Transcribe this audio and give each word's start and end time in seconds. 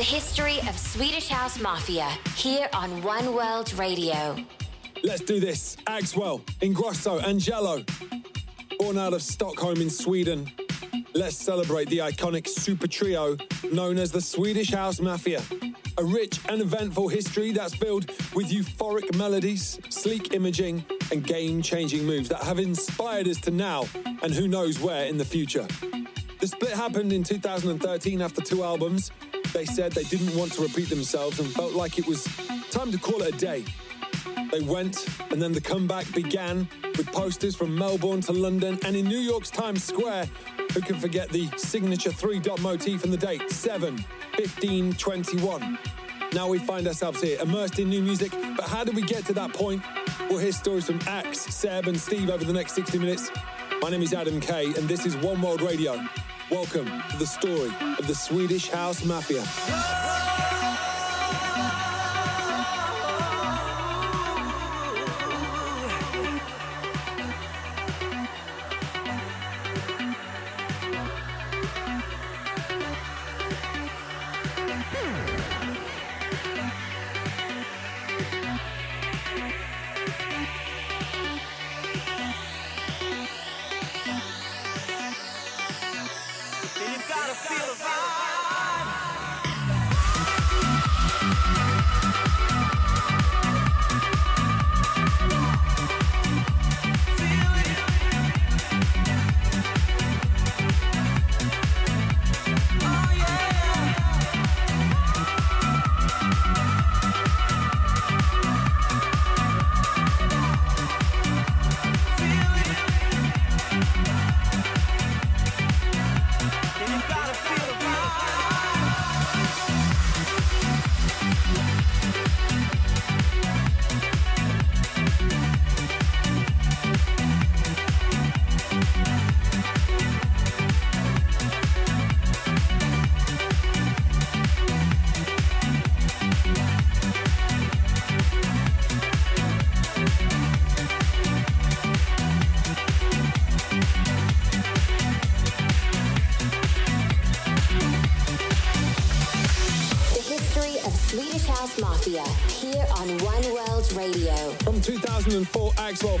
The 0.00 0.06
history 0.06 0.58
of 0.60 0.78
Swedish 0.78 1.28
House 1.28 1.60
Mafia 1.60 2.08
here 2.34 2.70
on 2.72 3.02
One 3.02 3.34
World 3.34 3.70
Radio. 3.74 4.34
Let's 5.04 5.20
do 5.20 5.38
this. 5.38 5.76
Axwell, 5.86 6.40
Ingrosso, 6.62 7.20
Angello. 7.20 7.86
Born 8.78 8.96
out 8.96 9.12
of 9.12 9.20
Stockholm 9.20 9.78
in 9.82 9.90
Sweden. 9.90 10.50
Let's 11.14 11.36
celebrate 11.36 11.90
the 11.90 11.98
iconic 11.98 12.48
super 12.48 12.86
trio 12.86 13.36
known 13.72 13.98
as 13.98 14.10
the 14.10 14.22
Swedish 14.22 14.70
House 14.70 15.02
Mafia. 15.02 15.42
A 15.98 16.02
rich 16.02 16.40
and 16.48 16.62
eventful 16.62 17.08
history 17.08 17.52
that's 17.52 17.74
filled 17.74 18.08
with 18.34 18.50
euphoric 18.50 19.14
melodies, 19.18 19.78
sleek 19.90 20.32
imaging, 20.32 20.82
and 21.12 21.26
game 21.26 21.60
changing 21.60 22.06
moves 22.06 22.30
that 22.30 22.42
have 22.42 22.58
inspired 22.58 23.28
us 23.28 23.38
to 23.42 23.50
now 23.50 23.84
and 24.22 24.32
who 24.32 24.48
knows 24.48 24.80
where 24.80 25.04
in 25.04 25.18
the 25.18 25.26
future. 25.26 25.68
The 26.40 26.46
split 26.46 26.72
happened 26.72 27.12
in 27.12 27.22
2013 27.22 28.22
after 28.22 28.40
two 28.40 28.64
albums. 28.64 29.10
They 29.52 29.64
said 29.64 29.92
they 29.92 30.04
didn't 30.04 30.34
want 30.36 30.52
to 30.52 30.62
repeat 30.62 30.88
themselves 30.88 31.40
and 31.40 31.48
felt 31.52 31.72
like 31.72 31.98
it 31.98 32.06
was 32.06 32.24
time 32.70 32.92
to 32.92 32.98
call 32.98 33.22
it 33.22 33.34
a 33.34 33.38
day. 33.38 33.64
They 34.52 34.60
went, 34.60 35.06
and 35.30 35.40
then 35.40 35.52
the 35.52 35.60
comeback 35.60 36.12
began 36.12 36.68
with 36.96 37.06
posters 37.12 37.54
from 37.54 37.74
Melbourne 37.74 38.20
to 38.22 38.32
London 38.32 38.78
and 38.84 38.96
in 38.96 39.06
New 39.06 39.18
York's 39.18 39.50
Times 39.50 39.84
Square. 39.84 40.28
Who 40.74 40.80
can 40.80 40.98
forget 41.00 41.28
the 41.30 41.48
signature 41.56 42.12
three 42.12 42.38
dot 42.38 42.60
motif 42.60 43.04
and 43.04 43.12
the 43.12 43.16
date 43.16 43.50
7, 43.50 44.04
15, 44.36 44.92
21? 44.94 45.78
Now 46.32 46.48
we 46.48 46.58
find 46.58 46.86
ourselves 46.86 47.20
here, 47.20 47.40
immersed 47.40 47.78
in 47.80 47.88
new 47.88 48.02
music, 48.02 48.32
but 48.56 48.66
how 48.66 48.84
did 48.84 48.94
we 48.94 49.02
get 49.02 49.24
to 49.26 49.32
that 49.32 49.52
point? 49.52 49.82
We'll 50.28 50.38
hear 50.38 50.52
stories 50.52 50.86
from 50.86 51.00
Axe, 51.08 51.40
Seb, 51.40 51.88
and 51.88 51.98
Steve 51.98 52.30
over 52.30 52.44
the 52.44 52.52
next 52.52 52.74
60 52.74 52.98
minutes. 52.98 53.30
My 53.82 53.90
name 53.90 54.02
is 54.02 54.14
Adam 54.14 54.38
Kay, 54.40 54.66
and 54.66 54.88
this 54.88 55.06
is 55.06 55.16
One 55.16 55.42
World 55.42 55.60
Radio. 55.60 56.00
Welcome 56.50 56.86
to 57.10 57.16
the 57.16 57.26
story 57.26 57.70
of 58.00 58.08
the 58.08 58.14
Swedish 58.14 58.70
House 58.70 59.04
Mafia. 59.04 59.44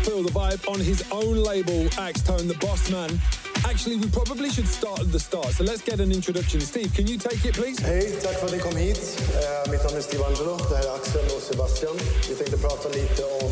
Axwell 0.00 0.04
filled 0.04 0.26
the 0.26 0.32
vibe 0.32 0.68
on 0.68 0.80
his 0.80 1.04
own 1.10 1.36
label, 1.42 1.84
Axtone, 1.96 2.48
the 2.48 2.54
boss 2.54 2.90
man. 2.90 3.10
Actually, 3.64 3.96
we 3.96 4.08
probably 4.08 4.50
should 4.50 4.66
start 4.66 5.00
at 5.00 5.12
the 5.12 5.20
start, 5.20 5.46
so 5.46 5.64
let's 5.64 5.82
get 5.82 6.00
an 6.00 6.12
introduction. 6.12 6.60
Steve, 6.60 6.92
can 6.94 7.06
you 7.06 7.18
take 7.18 7.44
it, 7.44 7.54
please? 7.54 7.78
Hej, 7.80 8.20
tack 8.22 8.38
för 8.38 8.46
att 8.46 8.52
ni 8.52 8.58
kom 8.58 8.76
hit. 8.76 9.22
Eh, 9.34 9.70
mitt 9.70 9.84
namn 9.84 9.96
är 9.96 10.00
Steve 10.00 10.24
Angello. 10.24 10.56
Det 10.70 10.76
här 10.76 10.84
är 10.84 10.94
Axel 10.94 11.24
och 11.36 11.42
Sebastian. 11.42 11.96
Vi 12.28 12.34
tänkte 12.34 12.58
prata 12.58 12.88
lite 12.88 13.22
om 13.24 13.50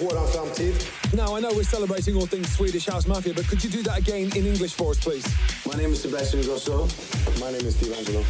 våran 0.00 0.28
framtid. 0.28 0.74
Now, 1.12 1.36
I 1.36 1.40
know 1.40 1.52
we're 1.54 1.64
celebrating 1.64 2.16
all 2.16 2.26
things 2.26 2.56
Swedish 2.56 2.88
House 2.88 3.08
Mafia, 3.08 3.34
but 3.34 3.48
could 3.48 3.64
you 3.64 3.70
do 3.70 3.82
that 3.82 3.98
again 3.98 4.30
in 4.36 4.46
English 4.46 4.74
for 4.74 4.90
us, 4.90 4.98
please? 5.04 5.28
My 5.66 5.82
name 5.82 5.92
is 5.92 6.02
Sebastian 6.02 6.42
Ingrosso. 6.42 6.88
My 7.40 7.50
name 7.50 7.66
is 7.68 7.76
Steve 7.76 7.94
Angello. 7.96 8.22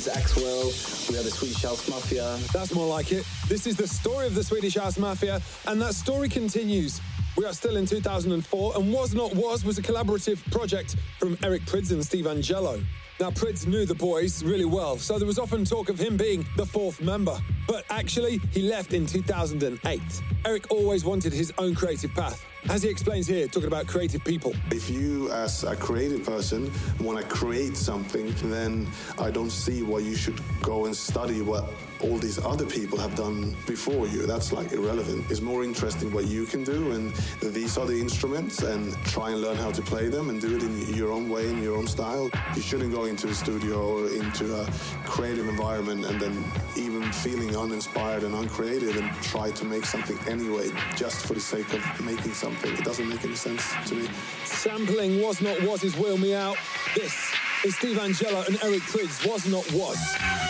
Is 0.00 0.08
Axwell. 0.08 1.10
We 1.10 1.18
are 1.18 1.22
the 1.22 1.30
Swedish 1.30 1.62
House 1.62 1.86
Mafia. 1.86 2.38
That's 2.54 2.74
more 2.74 2.86
like 2.86 3.12
it. 3.12 3.26
This 3.48 3.66
is 3.66 3.76
the 3.76 3.86
story 3.86 4.26
of 4.26 4.34
the 4.34 4.42
Swedish 4.42 4.74
House 4.76 4.96
Mafia, 4.96 5.42
and 5.66 5.78
that 5.82 5.94
story 5.94 6.30
continues. 6.30 7.02
We 7.36 7.44
are 7.44 7.52
still 7.52 7.76
in 7.76 7.84
2004, 7.84 8.72
and 8.76 8.92
Woz 8.94 9.12
Not 9.12 9.34
Woz 9.34 9.62
was 9.62 9.76
a 9.76 9.82
collaborative 9.82 10.38
project 10.50 10.96
from 11.18 11.36
Eric 11.42 11.66
Prydz 11.66 11.90
and 11.90 12.02
Steve 12.02 12.24
Angello. 12.24 12.82
Now, 13.20 13.30
Prydz 13.30 13.66
knew 13.66 13.84
the 13.84 13.94
boys 13.94 14.42
really 14.42 14.64
well, 14.64 14.96
so 14.96 15.18
there 15.18 15.26
was 15.26 15.38
often 15.38 15.66
talk 15.66 15.90
of 15.90 15.98
him 15.98 16.16
being 16.16 16.46
the 16.56 16.64
fourth 16.64 17.02
member. 17.02 17.38
But 17.70 17.84
actually, 17.88 18.38
he 18.50 18.62
left 18.62 18.94
in 18.94 19.06
2008. 19.06 20.00
Eric 20.44 20.72
always 20.72 21.04
wanted 21.04 21.32
his 21.32 21.52
own 21.56 21.72
creative 21.72 22.12
path. 22.14 22.44
As 22.68 22.82
he 22.82 22.90
explains 22.90 23.26
here, 23.26 23.46
talking 23.46 23.68
about 23.68 23.86
creative 23.86 24.22
people. 24.24 24.54
If 24.70 24.90
you, 24.90 25.30
as 25.30 25.64
a 25.64 25.76
creative 25.76 26.26
person, 26.26 26.70
want 27.00 27.18
to 27.18 27.24
create 27.24 27.76
something, 27.76 28.34
then 28.50 28.88
I 29.18 29.30
don't 29.30 29.50
see 29.50 29.82
why 29.82 30.00
you 30.00 30.14
should 30.16 30.38
go 30.60 30.84
and 30.86 30.94
study 30.94 31.40
what 31.40 31.64
all 32.02 32.18
these 32.18 32.38
other 32.38 32.66
people 32.66 32.98
have 32.98 33.14
done 33.14 33.56
before 33.66 34.06
you. 34.06 34.26
That's 34.26 34.52
like 34.52 34.72
irrelevant. 34.72 35.30
It's 35.30 35.40
more 35.40 35.64
interesting 35.64 36.12
what 36.12 36.26
you 36.26 36.44
can 36.44 36.64
do, 36.64 36.92
and 36.92 37.14
these 37.40 37.78
are 37.78 37.86
the 37.86 37.98
instruments, 37.98 38.62
and 38.62 38.94
try 39.04 39.30
and 39.30 39.40
learn 39.40 39.56
how 39.56 39.70
to 39.70 39.82
play 39.82 40.08
them 40.08 40.28
and 40.28 40.40
do 40.40 40.56
it 40.56 40.62
in 40.62 40.94
your 40.94 41.12
own 41.12 41.30
way, 41.30 41.48
in 41.48 41.62
your 41.62 41.76
own 41.76 41.86
style. 41.86 42.30
You 42.54 42.62
shouldn't 42.62 42.92
go 42.92 43.04
into 43.04 43.28
a 43.28 43.34
studio 43.34 44.00
or 44.00 44.08
into 44.08 44.54
a 44.54 44.66
creative 45.06 45.48
environment 45.48 46.04
and 46.04 46.20
then 46.20 46.44
even 46.76 47.10
feeling 47.12 47.56
uninspired 47.60 48.22
and 48.22 48.34
uncreative 48.34 48.96
and 48.96 49.10
try 49.22 49.50
to 49.50 49.64
make 49.64 49.84
something 49.84 50.18
anyway 50.28 50.70
just 50.96 51.26
for 51.26 51.34
the 51.34 51.40
sake 51.40 51.72
of 51.72 52.04
making 52.04 52.32
something. 52.32 52.72
It 52.72 52.84
doesn't 52.84 53.08
make 53.08 53.24
any 53.24 53.34
sense 53.34 53.72
to 53.86 53.94
me. 53.94 54.08
Sampling 54.44 55.22
Was 55.22 55.40
Not 55.40 55.60
Was 55.62 55.84
is 55.84 55.96
Wheel 55.96 56.18
Me 56.18 56.34
Out. 56.34 56.56
This 56.94 57.32
is 57.64 57.76
Steve 57.76 57.96
Angello 57.98 58.46
and 58.48 58.58
Eric 58.62 58.82
Prydz, 58.82 59.26
Woz 59.26 59.46
Not 59.46 59.70
Woz. 59.72 60.49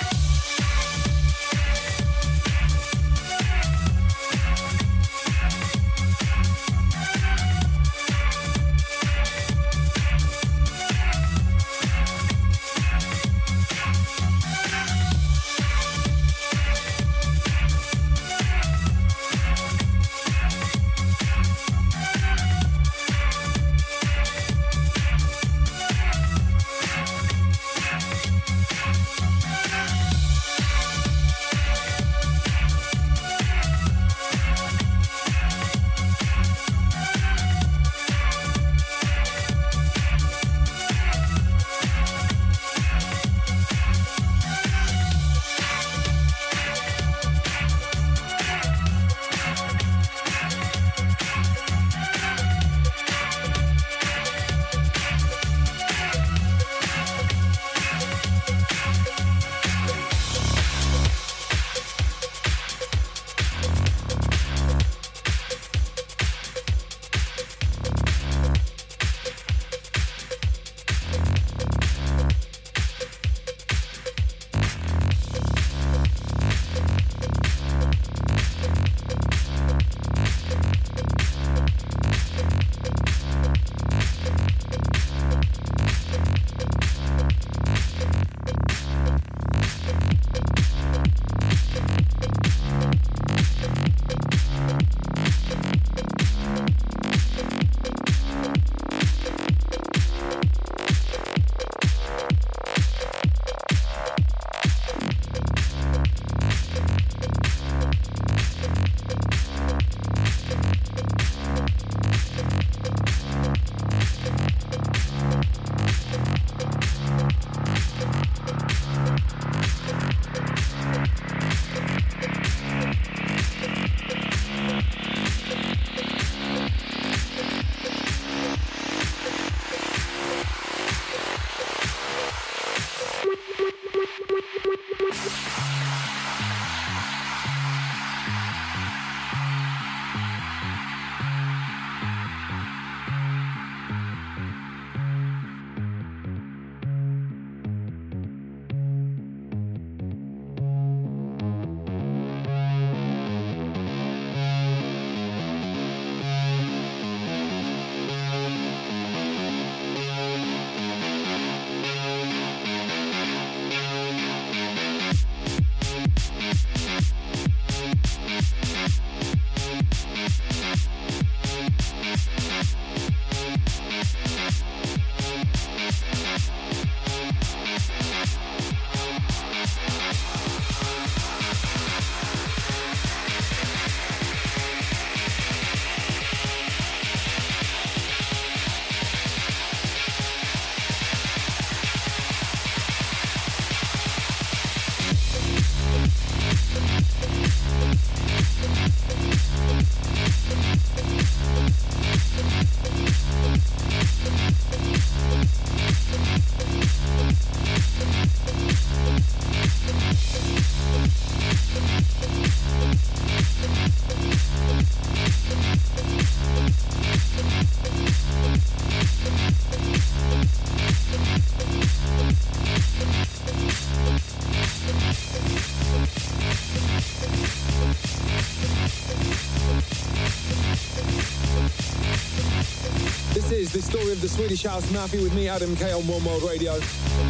Swedish 234.30 234.62
House 234.62 234.88
Mafia 234.92 235.20
with 235.22 235.34
me, 235.34 235.48
Adam 235.48 235.74
K 235.74 235.90
on 235.90 236.06
One 236.06 236.22
World 236.24 236.44
Radio. 236.44 236.78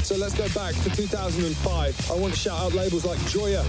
So 0.02 0.16
let's 0.16 0.34
go 0.34 0.46
back 0.50 0.74
to 0.84 0.90
2005. 0.90 2.10
I 2.10 2.14
want 2.14 2.34
to 2.34 2.38
shout 2.38 2.60
out 2.60 2.74
labels 2.74 3.06
like 3.06 3.18
Joya, 3.26 3.64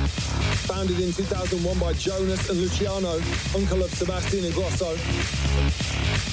founded 0.68 1.00
in 1.00 1.13
2001 1.13 1.80
by 1.80 1.94
Jonas 1.94 2.50
and 2.50 2.60
Luciano, 2.60 3.22
uncle 3.56 3.83
of 3.83 3.89
Sebastian 3.92 4.44
Ingrosso. 4.51 5.00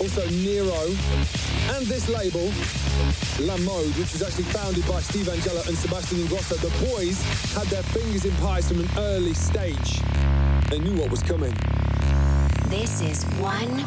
Also 0.00 0.28
Nero, 0.42 0.90
and 1.78 1.86
this 1.86 2.08
label, 2.08 2.50
La 3.46 3.56
Mode, 3.62 3.94
which 3.94 4.12
was 4.12 4.22
actually 4.22 4.50
founded 4.50 4.86
by 4.88 5.00
Steve 5.00 5.26
Angello 5.26 5.66
and 5.68 5.78
Sebastian 5.78 6.18
Ingrosso. 6.18 6.58
The 6.58 6.90
boys 6.90 7.22
had 7.54 7.68
their 7.68 7.84
fingers 7.84 8.24
in 8.24 8.34
pies 8.42 8.66
from 8.66 8.80
an 8.80 8.90
early 8.98 9.34
stage. 9.34 10.02
They 10.68 10.80
knew 10.80 11.00
what 11.00 11.10
was 11.10 11.22
coming. 11.22 11.54
This 12.66 13.00
is 13.00 13.24
One 13.38 13.86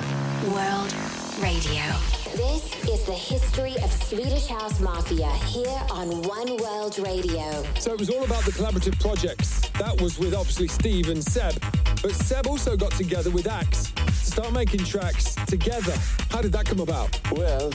World 0.53 0.95
Radio. 1.43 2.10
This 2.41 2.89
is 2.89 3.03
the 3.05 3.13
history 3.13 3.75
of 3.83 3.91
Swedish 3.91 4.47
House 4.47 4.79
Mafia 4.79 5.29
here 5.45 5.79
on 5.91 6.23
One 6.23 6.57
World 6.57 6.97
Radio. 6.97 7.63
So 7.75 7.93
it 7.93 7.99
was 7.99 8.09
all 8.09 8.23
about 8.23 8.43
the 8.45 8.51
collaborative 8.51 8.99
projects. 8.99 9.69
That 9.77 10.01
was 10.01 10.17
with 10.17 10.33
obviously 10.33 10.67
Steve 10.67 11.10
and 11.10 11.24
Seb. 11.24 11.53
But 12.01 12.13
Seb 12.13 12.48
also 12.48 12.75
got 12.75 12.93
together 12.93 13.29
with 13.29 13.45
Axe 13.45 13.91
to 13.91 14.12
start 14.12 14.53
making 14.53 14.86
tracks 14.86 15.36
together. 15.45 15.93
How 16.31 16.41
did 16.41 16.51
that 16.53 16.65
come 16.65 16.79
about? 16.79 17.21
Well, 17.31 17.69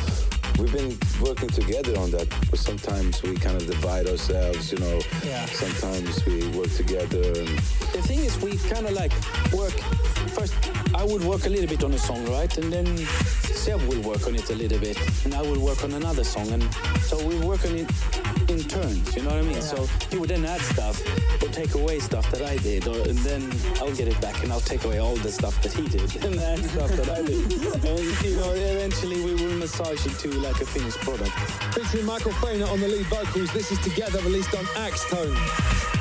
we've 0.58 0.72
been 0.72 0.98
working 1.22 1.48
together 1.48 1.96
on 2.00 2.10
that, 2.10 2.26
but 2.50 2.58
sometimes 2.58 3.22
we 3.22 3.36
kind 3.36 3.56
of 3.56 3.68
divide 3.68 4.08
ourselves, 4.08 4.72
you 4.72 4.78
know. 4.78 5.00
Yeah. 5.24 5.46
Sometimes 5.46 6.26
we 6.26 6.48
work 6.58 6.72
together. 6.72 7.22
And 7.22 7.48
The 7.94 8.02
thing 8.02 8.18
is, 8.18 8.36
we 8.40 8.56
kind 8.68 8.86
of 8.86 8.94
like 8.94 9.12
work. 9.52 9.78
First, 10.34 10.54
I 10.92 11.04
would 11.04 11.22
work 11.22 11.46
a 11.46 11.50
little 11.50 11.68
bit 11.68 11.84
on 11.84 11.92
a 11.92 11.98
song, 11.98 12.26
right? 12.32 12.58
And 12.58 12.72
then 12.72 12.86
Seb 13.66 13.82
will 13.88 14.00
work 14.02 14.24
on 14.28 14.36
it 14.36 14.48
a 14.50 14.54
little 14.54 14.78
bit, 14.78 14.96
and 15.24 15.34
I 15.34 15.42
will 15.42 15.58
work 15.58 15.82
on 15.82 15.92
another 15.94 16.22
song. 16.22 16.48
And 16.52 16.62
so 17.02 17.16
we 17.26 17.36
work 17.40 17.64
on 17.64 17.74
it 17.74 17.90
in 18.48 18.60
turns, 18.62 19.16
you 19.16 19.22
know 19.22 19.30
what 19.30 19.40
I 19.40 19.42
mean? 19.42 19.60
So 19.60 19.88
he 20.08 20.18
would 20.18 20.30
then 20.30 20.44
add 20.44 20.60
stuff 20.60 21.02
or 21.42 21.48
take 21.48 21.74
away 21.74 21.98
stuff 21.98 22.30
that 22.30 22.42
I 22.42 22.58
did, 22.58 22.86
or, 22.86 22.94
and 23.08 23.18
then 23.26 23.42
I'll 23.80 23.92
get 23.92 24.06
it 24.06 24.20
back 24.20 24.40
and 24.44 24.52
I'll 24.52 24.60
take 24.60 24.84
away 24.84 24.98
all 24.98 25.16
the 25.16 25.32
stuff 25.32 25.60
that 25.62 25.72
he 25.72 25.88
did 25.88 26.14
and 26.24 26.38
add 26.38 26.60
stuff 26.60 26.90
that 26.92 27.10
I 27.10 27.22
did. 27.22 27.42
And, 27.86 28.24
you 28.24 28.36
know, 28.36 28.52
eventually 28.52 29.20
we 29.20 29.34
will 29.34 29.58
massage 29.58 30.06
it 30.06 30.16
to 30.20 30.28
like 30.38 30.60
a 30.60 30.66
finished 30.66 30.98
product. 30.98 31.32
Featuring 31.74 32.06
Michael 32.06 32.32
Feiner 32.34 32.66
on 32.66 32.78
the 32.78 32.86
lead 32.86 33.06
vocals, 33.06 33.52
this 33.52 33.72
is 33.72 33.80
Together, 33.80 34.20
released 34.20 34.54
on 34.54 34.64
Axtone. 34.86 35.95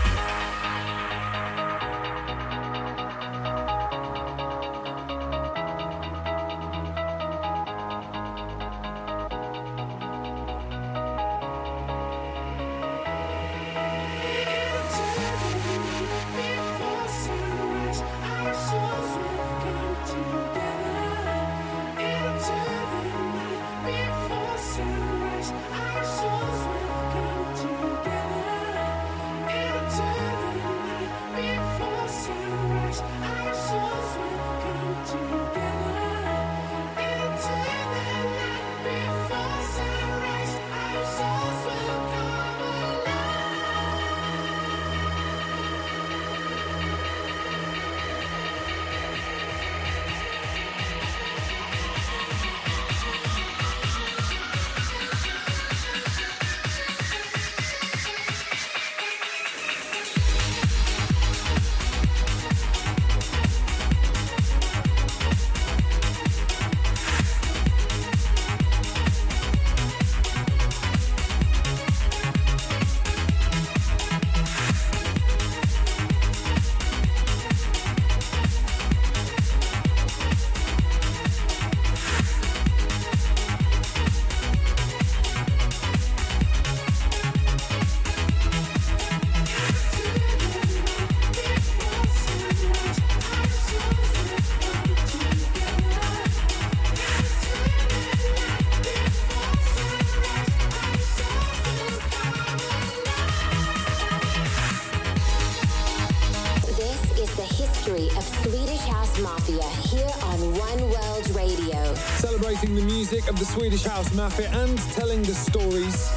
History 107.96 108.18
of 108.18 108.24
Swedish 108.44 108.82
House 108.82 109.22
Mafia 109.22 109.64
here 109.64 110.10
on 110.24 110.40
One 110.58 110.90
World 110.90 111.30
Radio. 111.30 111.94
Celebrating 112.18 112.76
the 112.76 112.82
music 112.82 113.30
of 113.30 113.40
the 113.40 113.46
Swedish 113.46 113.84
House 113.84 114.14
Mafia 114.14 114.50
and 114.52 114.78
telling 114.94 115.22
the 115.22 115.34
stories. 115.34 116.12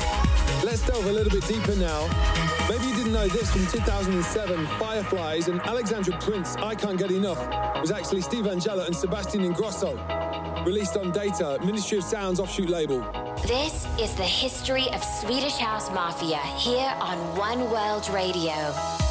Let's 0.65 0.85
delve 0.87 1.07
a 1.07 1.13
little 1.13 1.31
bit 1.31 1.47
deeper 1.47 1.77
now. 1.77 2.09
Maybe 2.69 2.87
you 2.87 2.97
didn't 2.97 3.13
know 3.13 3.29
this 3.29 3.51
from 3.53 3.67
2007, 3.69 4.67
Fireflies 4.79 5.47
and 5.47 5.61
Alexandra 5.61 6.19
Prince, 6.19 6.57
I 6.57 6.75
Can't 6.75 6.99
Get 6.99 7.13
Enough, 7.13 7.39
was 7.81 7.93
actually 7.93 8.23
Steve 8.23 8.47
Angello 8.47 8.85
and 8.87 8.97
Sebastian 8.97 9.43
Ingrosso. 9.43 9.95
Released 10.67 10.97
on 10.97 11.13
Data, 11.13 11.59
Ministry 11.65 11.99
of 11.99 12.05
Sound's 12.05 12.41
offshoot 12.41 12.69
label. 12.69 13.01
This 13.47 13.87
is 14.01 14.15
the 14.17 14.25
history 14.25 14.89
of 14.93 15.05
Swedish 15.05 15.59
House 15.59 15.91
Mafia 15.91 16.39
here 16.59 16.93
on 17.01 17.19
One 17.37 17.71
World 17.71 18.09
Radio. 18.11 19.08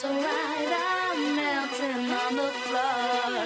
So 0.00 0.08
right, 0.08 0.72
I'm 1.12 1.36
melting 1.36 2.10
on 2.10 2.32
the 2.36 2.50
floor. 2.64 3.44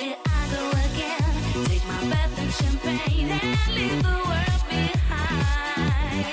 Here 0.00 0.18
I 0.26 0.40
go 0.50 0.62
again, 0.86 1.32
take 1.66 1.86
my 1.86 2.00
bath 2.10 2.36
in 2.42 2.50
champagne 2.50 3.30
and 3.30 3.74
leave 3.76 4.02
the 4.02 4.18
world 4.28 4.62
behind. 4.68 6.26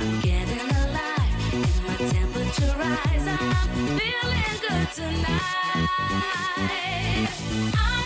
I'm 0.00 0.12
getting 0.22 0.70
alive, 0.82 1.34
and 1.54 1.76
my 1.86 1.96
temperature 2.10 2.74
I'm 2.82 3.68
feeling 3.96 4.56
good 4.66 4.88
tonight. 4.98 5.86
I 7.74 8.01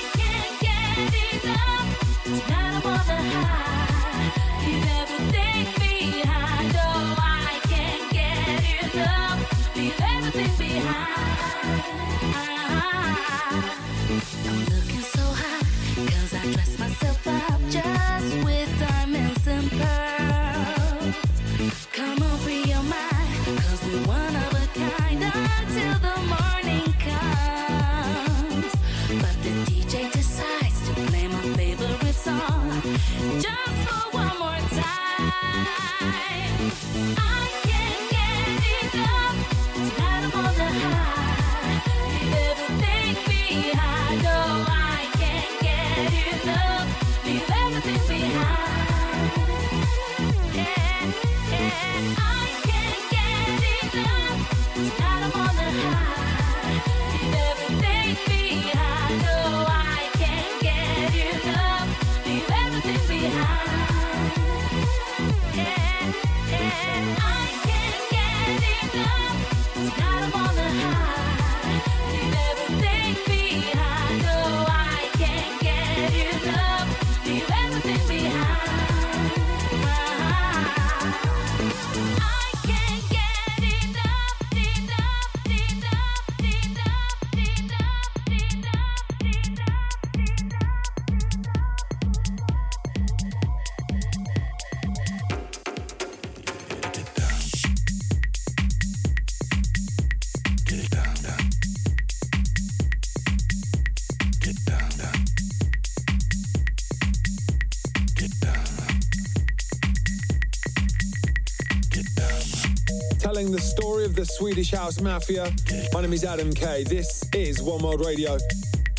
Swedish 114.37 114.71
House 114.71 115.01
Mafia. 115.01 115.51
My 115.95 116.03
name 116.03 116.13
is 116.13 116.23
Adam 116.23 116.53
Kay. 116.53 116.85
This 116.85 117.25
is 117.33 117.63
One 117.63 117.83
World 117.83 118.05
Radio. 118.05 118.37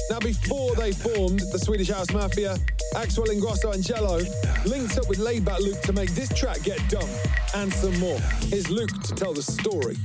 Now, 0.09 0.17
before 0.19 0.73
they 0.75 0.91
formed 0.91 1.41
the 1.51 1.59
Swedish 1.59 1.89
House 1.89 2.11
Mafia, 2.11 2.57
Axwell 2.95 3.27
Ingrosso 3.27 3.71
and 3.71 3.85
Jello 3.85 4.17
linked 4.65 4.97
up 4.97 5.07
with 5.07 5.19
Laidback 5.19 5.59
Luke 5.59 5.79
to 5.83 5.93
make 5.93 6.09
this 6.15 6.29
track 6.29 6.63
Get 6.63 6.79
Dumb 6.89 7.07
and 7.53 7.71
some 7.71 7.99
more. 7.99 8.17
Here's 8.49 8.71
Luke 8.71 8.89
to 9.03 9.13
tell 9.13 9.31
the 9.31 9.43
story. 9.43 9.97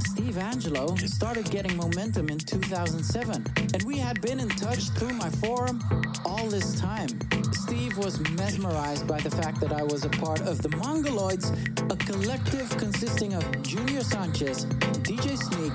Steve 0.00 0.34
Angello 0.34 0.98
started 1.08 1.48
getting 1.52 1.76
momentum 1.76 2.28
in 2.28 2.38
2007, 2.38 3.44
and 3.72 3.82
we 3.84 3.96
had 3.98 4.20
been 4.20 4.40
in 4.40 4.48
touch 4.48 4.90
through 4.90 5.12
my 5.12 5.30
forum 5.30 5.80
all 6.24 6.48
this 6.48 6.80
time. 6.80 7.08
Steve 7.52 7.96
was 7.98 8.18
mesmerized 8.30 9.06
by 9.06 9.20
the 9.20 9.30
fact 9.30 9.60
that 9.60 9.72
I 9.72 9.82
was 9.82 10.04
a 10.04 10.08
part 10.08 10.40
of 10.40 10.62
the 10.62 10.70
Mongoloids, 10.70 11.52
a 11.92 11.95
collective 12.06 12.70
consisting 12.78 13.34
of 13.34 13.62
Junior 13.62 14.02
Sanchez, 14.02 14.64
DJ 15.02 15.36
Sneak, 15.36 15.72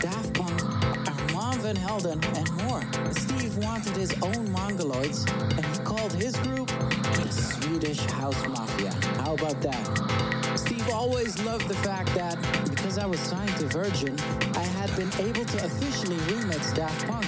Daft 0.00 0.34
Punk, 0.34 0.62
Armand 1.08 1.62
Van 1.62 1.76
Helden, 1.76 2.22
and 2.36 2.52
more. 2.64 2.82
Steve 3.12 3.56
wanted 3.56 3.96
his 3.96 4.12
own 4.22 4.46
Mongoloids, 4.48 5.26
and 5.56 5.64
he 5.64 5.82
called 5.82 6.12
his 6.12 6.36
group 6.36 6.68
the 6.68 7.28
Swedish 7.30 8.00
House 8.00 8.46
Mafia. 8.48 8.92
How 9.22 9.32
about 9.32 9.62
that? 9.62 10.58
Steve 10.58 10.86
always 10.90 11.42
loved 11.42 11.66
the 11.68 11.76
fact 11.76 12.14
that, 12.14 12.36
because 12.68 12.98
I 12.98 13.06
was 13.06 13.20
signed 13.20 13.56
to 13.56 13.66
Virgin, 13.68 14.14
I 14.54 14.64
had 14.76 14.94
been 14.94 15.10
able 15.26 15.46
to 15.46 15.64
officially 15.64 16.18
remix 16.28 16.74
Daft 16.74 17.06
Punk. 17.08 17.26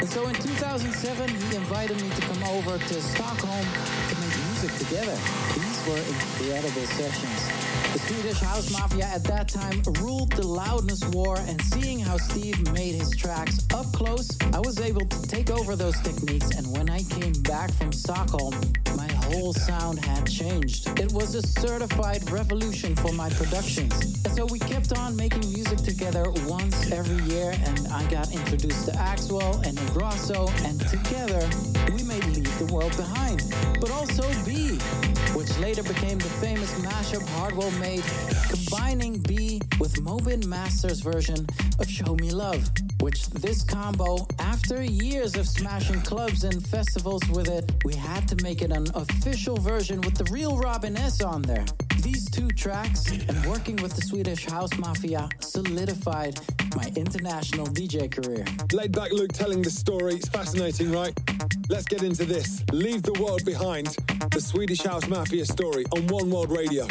And 0.00 0.08
so 0.08 0.28
in 0.28 0.34
2007, 0.34 1.28
he 1.28 1.56
invited 1.56 2.00
me 2.00 2.08
to 2.10 2.20
come 2.22 2.42
over 2.44 2.78
to 2.78 3.02
Stockholm 3.02 3.66
to 4.08 4.14
make 4.20 4.36
music 4.46 4.70
together. 4.78 5.16
These 5.54 5.86
were 5.88 5.98
incredible 5.98 6.86
sessions. 6.86 7.59
The 7.92 7.98
Swedish 7.98 8.38
House 8.38 8.70
Mafia 8.70 9.06
at 9.06 9.24
that 9.24 9.48
time 9.48 9.82
ruled 10.00 10.30
the 10.32 10.46
loudness 10.46 11.04
war, 11.06 11.36
and 11.40 11.60
seeing 11.60 11.98
how 11.98 12.18
Steve 12.18 12.72
made 12.72 12.94
his 12.94 13.10
tracks 13.16 13.66
up 13.74 13.92
close, 13.92 14.38
I 14.52 14.60
was 14.60 14.78
able 14.78 15.04
to 15.04 15.22
take 15.28 15.50
over 15.50 15.74
those 15.74 15.98
techniques. 16.00 16.50
And 16.56 16.70
when 16.70 16.88
I 16.88 17.02
came 17.02 17.32
back 17.42 17.72
from 17.72 17.92
Stockholm, 17.92 18.54
my 18.96 19.10
whole 19.24 19.52
sound 19.52 20.04
had 20.04 20.30
changed. 20.30 20.88
It 21.00 21.12
was 21.12 21.34
a 21.34 21.42
certified 21.42 22.30
revolution 22.30 22.94
for 22.94 23.12
my 23.12 23.28
productions. 23.30 23.92
And 24.24 24.32
so 24.36 24.46
we 24.46 24.60
kept 24.60 24.96
on 24.96 25.16
making 25.16 25.50
music 25.52 25.78
together 25.78 26.30
once 26.46 26.92
every 26.92 27.24
year, 27.24 27.52
and 27.64 27.88
I 27.88 28.08
got 28.08 28.30
introduced 28.32 28.86
to 28.86 28.92
Axwell 28.92 29.66
and 29.66 29.76
Ingrosso, 29.76 30.48
and 30.64 30.80
together 30.86 31.42
we 31.92 32.04
made 32.04 32.24
Leave 32.26 32.58
the 32.60 32.72
World 32.72 32.96
Behind, 32.96 33.42
but 33.80 33.90
also 33.90 34.22
Be, 34.44 34.78
which 35.34 35.56
later 35.58 35.82
became 35.82 36.18
the 36.18 36.24
famous 36.24 36.72
mashup 36.80 37.26
Hardwell 37.30 37.70
made, 37.72 38.04
combining 38.48 39.20
B 39.20 39.60
with 39.78 40.02
Mobin 40.02 40.44
Master's 40.46 41.00
version 41.00 41.46
of 41.78 41.88
Show 41.88 42.14
Me 42.16 42.30
Love, 42.30 42.70
which 43.00 43.26
this 43.30 43.62
combo, 43.62 44.26
after 44.38 44.82
years 44.82 45.36
of 45.36 45.46
smashing 45.46 46.00
clubs 46.02 46.44
and 46.44 46.66
festivals 46.66 47.22
with 47.30 47.48
it, 47.48 47.70
we 47.84 47.94
had 47.94 48.28
to 48.28 48.36
make 48.42 48.62
it 48.62 48.70
an 48.70 48.86
official 48.94 49.56
version 49.56 50.00
with 50.02 50.14
the 50.14 50.24
real 50.32 50.56
Robin 50.56 50.96
S 50.96 51.22
on 51.22 51.42
there. 51.42 51.64
These 52.02 52.30
two 52.30 52.48
tracks 52.48 53.10
and 53.10 53.46
working 53.46 53.76
with 53.76 53.94
the 53.94 54.02
Swedish 54.02 54.46
House 54.46 54.76
Mafia 54.78 55.28
solidified 55.40 56.40
my 56.76 56.90
international 56.96 57.66
DJ 57.66 58.10
career. 58.10 58.44
Laidback 58.68 59.12
Luke 59.12 59.32
telling 59.32 59.62
the 59.62 59.70
story. 59.70 60.14
It's 60.14 60.28
fascinating, 60.28 60.92
right? 60.92 61.18
Let's 61.68 61.84
get 61.84 62.02
into 62.02 62.24
this. 62.24 62.62
Leave 62.72 63.02
the 63.02 63.12
world 63.14 63.44
behind. 63.44 63.96
The 64.30 64.40
Swedish 64.40 64.82
House 64.82 65.06
Mafia 65.08 65.44
story 65.44 65.84
on 65.92 66.06
One 66.06 66.30
World 66.30 66.50
Radio. 66.50 66.86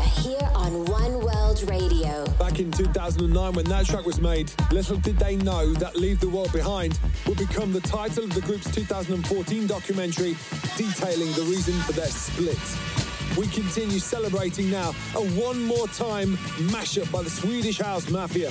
Here 0.00 0.48
on 0.54 0.84
One 0.86 1.20
World 1.20 1.62
Radio. 1.68 2.24
Back 2.38 2.60
in 2.60 2.70
2009, 2.70 3.52
when 3.52 3.64
that 3.66 3.86
track 3.86 4.04
was 4.04 4.20
made, 4.20 4.50
little 4.70 4.96
did 4.96 5.18
they 5.18 5.36
know 5.36 5.72
that 5.74 5.96
Leave 5.96 6.20
the 6.20 6.28
World 6.28 6.52
Behind 6.52 6.98
would 7.26 7.38
become 7.38 7.72
the 7.72 7.80
title 7.80 8.24
of 8.24 8.34
the 8.34 8.40
group's 8.40 8.70
2014 8.74 9.66
documentary 9.66 10.36
detailing 10.76 11.32
the 11.32 11.42
reason 11.42 11.74
for 11.82 11.92
their 11.92 12.06
split. 12.06 12.58
We 13.36 13.46
continue 13.48 13.98
celebrating 13.98 14.70
now 14.70 14.90
a 15.14 15.24
one 15.30 15.62
more 15.62 15.88
time 15.88 16.36
mashup 16.70 17.10
by 17.12 17.22
the 17.22 17.30
Swedish 17.30 17.78
House 17.78 18.08
Mafia. 18.10 18.50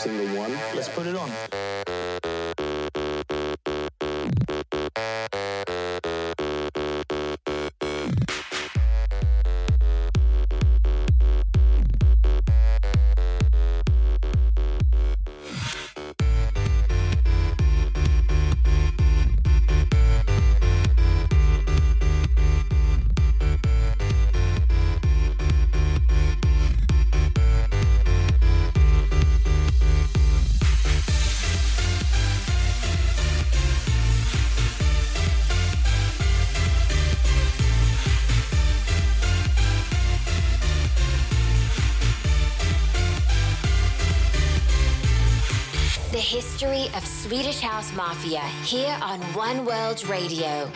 single 0.00 0.34
one. 0.34 0.52
Let's 0.74 0.88
put 0.88 1.06
it 1.06 1.14
on. 1.14 1.49
Swedish 47.06 47.60
House 47.60 47.94
Mafia 47.94 48.40
here 48.62 48.94
on 49.00 49.20
One 49.32 49.64
World 49.64 50.06
Radio. 50.06 50.70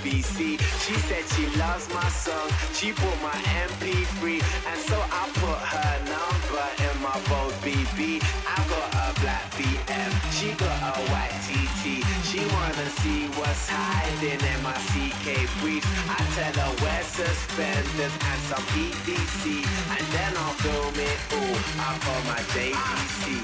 She 0.00 0.22
said 0.22 1.24
she 1.36 1.44
loves 1.58 1.92
my 1.92 2.08
song, 2.08 2.48
she 2.72 2.92
bought 2.92 3.20
my 3.20 3.36
MP3. 3.68 4.40
And 4.66 4.80
so 4.80 4.96
I 4.96 5.28
put 5.34 5.60
her 5.60 5.94
number 6.08 6.66
in 6.80 6.96
my 7.04 7.20
Bold 7.28 7.52
BB. 7.60 8.24
I 8.48 8.56
got 8.64 8.88
a 8.96 9.20
black 9.20 9.44
BM, 9.60 10.10
she 10.32 10.52
got 10.56 10.96
a 10.96 11.00
white 11.12 11.36
TT. 11.44 12.00
She 12.24 12.40
wanna 12.40 12.88
see 13.04 13.28
what's 13.36 13.68
hiding 13.68 14.40
in 14.40 14.62
my 14.64 14.72
CK 14.88 15.44
brief. 15.60 15.84
I 16.08 16.24
tell 16.32 16.64
her 16.64 16.72
wear 16.82 17.02
suspenders 17.04 18.14
and 18.24 18.40
some 18.48 18.64
EDC. 18.72 19.68
And 19.68 20.06
then 20.16 20.32
I'll 20.34 20.56
film 20.64 20.96
it 20.96 21.18
all 21.36 21.60
up 21.84 22.00
on 22.08 22.22
my 22.24 22.40
JVC. 22.56 23.36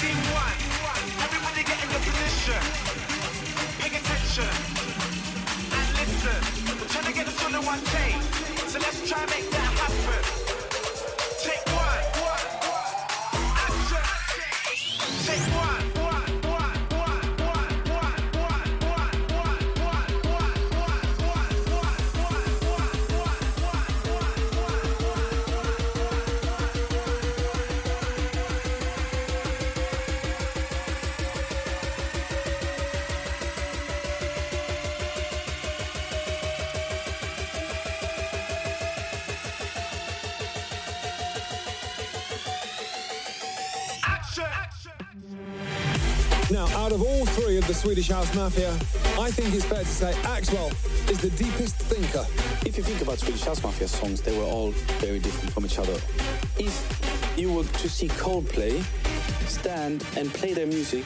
Scene 0.00 0.22
one, 0.32 0.58
everybody 1.20 1.62
get 1.62 1.76
in 1.84 1.90
your 1.90 2.00
position. 2.00 3.13
One 7.74 7.84
take, 7.86 8.22
so 8.68 8.78
let's 8.78 9.08
try 9.08 9.20
and 9.20 9.30
make 9.30 9.50
that 9.50 9.63
Now, 46.54 46.68
out 46.76 46.92
of 46.92 47.02
all 47.02 47.26
three 47.26 47.56
of 47.56 47.66
the 47.66 47.74
Swedish 47.74 48.10
House 48.10 48.32
Mafia, 48.32 48.70
I 49.18 49.28
think 49.28 49.52
it's 49.52 49.64
fair 49.64 49.80
to 49.80 49.84
say 49.84 50.12
Axwell 50.22 50.70
is 51.10 51.18
the 51.20 51.30
deepest 51.30 51.74
thinker. 51.74 52.24
If 52.64 52.76
you 52.76 52.84
think 52.84 53.02
about 53.02 53.18
Swedish 53.18 53.42
House 53.42 53.60
Mafia 53.60 53.88
songs, 53.88 54.20
they 54.20 54.38
were 54.38 54.44
all 54.44 54.70
very 55.00 55.18
different 55.18 55.52
from 55.52 55.66
each 55.66 55.80
other. 55.80 55.94
If 56.56 57.34
you 57.36 57.52
were 57.52 57.64
to 57.64 57.88
see 57.88 58.06
Coldplay 58.06 58.84
stand 59.48 60.06
and 60.16 60.32
play 60.32 60.54
their 60.54 60.68
music, 60.68 61.04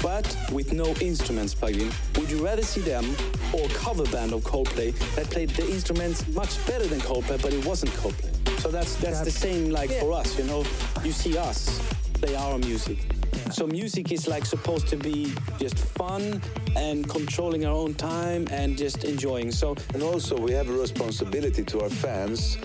but 0.00 0.24
with 0.52 0.72
no 0.72 0.86
instruments 1.02 1.54
plugged 1.54 1.76
in, 1.76 1.92
would 2.16 2.30
you 2.30 2.42
rather 2.42 2.62
see 2.62 2.80
them 2.80 3.14
or 3.52 3.66
a 3.66 3.74
cover 3.74 4.04
band 4.04 4.32
of 4.32 4.42
Coldplay 4.42 4.94
that 5.16 5.28
played 5.28 5.50
the 5.50 5.68
instruments 5.68 6.26
much 6.28 6.66
better 6.66 6.86
than 6.86 7.00
Coldplay, 7.00 7.42
but 7.42 7.52
it 7.52 7.62
wasn't 7.66 7.92
Coldplay? 7.92 8.32
So 8.60 8.70
that's 8.70 8.94
that's 8.96 9.20
the 9.20 9.30
same 9.30 9.68
like 9.68 9.90
for 9.90 10.14
us, 10.14 10.38
you 10.38 10.44
know. 10.44 10.64
You 11.04 11.12
see 11.12 11.36
us 11.36 11.78
play 12.14 12.34
our 12.34 12.56
music. 12.56 13.17
So 13.58 13.66
music 13.66 14.12
is 14.12 14.28
like 14.28 14.46
supposed 14.46 14.86
to 14.86 14.96
be 14.96 15.34
just 15.58 15.76
fun 15.76 16.40
and 16.76 17.08
controlling 17.08 17.66
our 17.66 17.72
own 17.72 17.92
time 17.92 18.46
and 18.52 18.78
just 18.78 19.02
enjoying. 19.02 19.50
So 19.50 19.74
And 19.94 20.02
also, 20.04 20.38
we 20.38 20.52
have 20.52 20.68
a 20.70 20.72
responsibility 20.72 21.64
to 21.64 21.80
our 21.82 21.90
fans. 21.90 22.56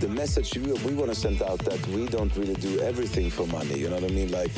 The 0.00 0.08
message 0.08 0.54
we, 0.58 0.70
we 0.84 0.92
want 0.92 1.08
to 1.08 1.14
send 1.14 1.40
out 1.40 1.60
that 1.60 1.80
we 1.86 2.06
don't 2.06 2.36
really 2.36 2.52
do 2.56 2.78
everything 2.80 3.30
for 3.30 3.46
money. 3.46 3.78
You 3.78 3.88
know 3.88 3.94
what 3.94 4.10
I 4.10 4.14
mean? 4.14 4.30
Like, 4.30 4.50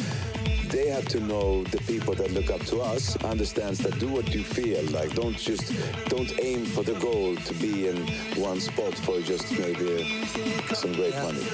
they 0.74 0.88
have 0.88 1.06
to 1.06 1.20
know 1.20 1.62
the 1.64 1.78
people 1.86 2.14
that 2.14 2.32
look 2.32 2.50
up 2.50 2.60
to 2.66 2.80
us 2.80 3.16
understands 3.24 3.78
that 3.78 3.96
do 4.00 4.08
what 4.08 4.34
you 4.34 4.42
feel. 4.42 4.82
Like, 4.90 5.14
don't 5.14 5.36
just 5.36 5.72
don't 6.08 6.32
aim 6.42 6.66
for 6.66 6.82
the 6.82 6.94
goal 6.94 7.36
to 7.36 7.54
be 7.54 7.86
in 7.88 7.96
one 8.42 8.58
spot 8.60 8.94
for 8.94 9.20
just 9.20 9.52
maybe 9.52 10.26
some 10.74 10.92
great 10.94 11.14
money. 11.14 11.44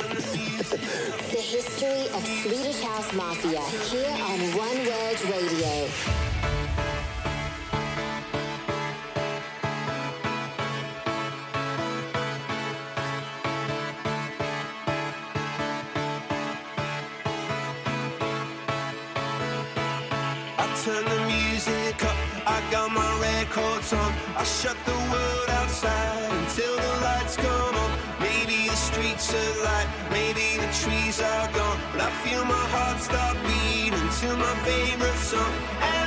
The 1.30 1.42
history 1.56 2.02
of 2.16 2.22
Swedish 2.42 2.80
House 2.82 3.12
Mafia 3.12 3.60
here 3.90 4.10
on 4.10 4.38
One 4.56 4.78
World 4.86 5.20
Radio. 5.28 6.59
Are 29.00 29.64
light, 29.64 29.88
maybe 30.10 30.58
the 30.58 30.70
trees 30.82 31.22
are 31.22 31.50
gone. 31.52 31.80
But 31.92 32.02
I 32.02 32.10
feel 32.22 32.44
my 32.44 32.66
heart 32.74 33.00
start 33.00 33.34
beating 33.46 34.10
to 34.20 34.36
my 34.36 34.54
favorite 34.62 35.16
song. 35.16 35.99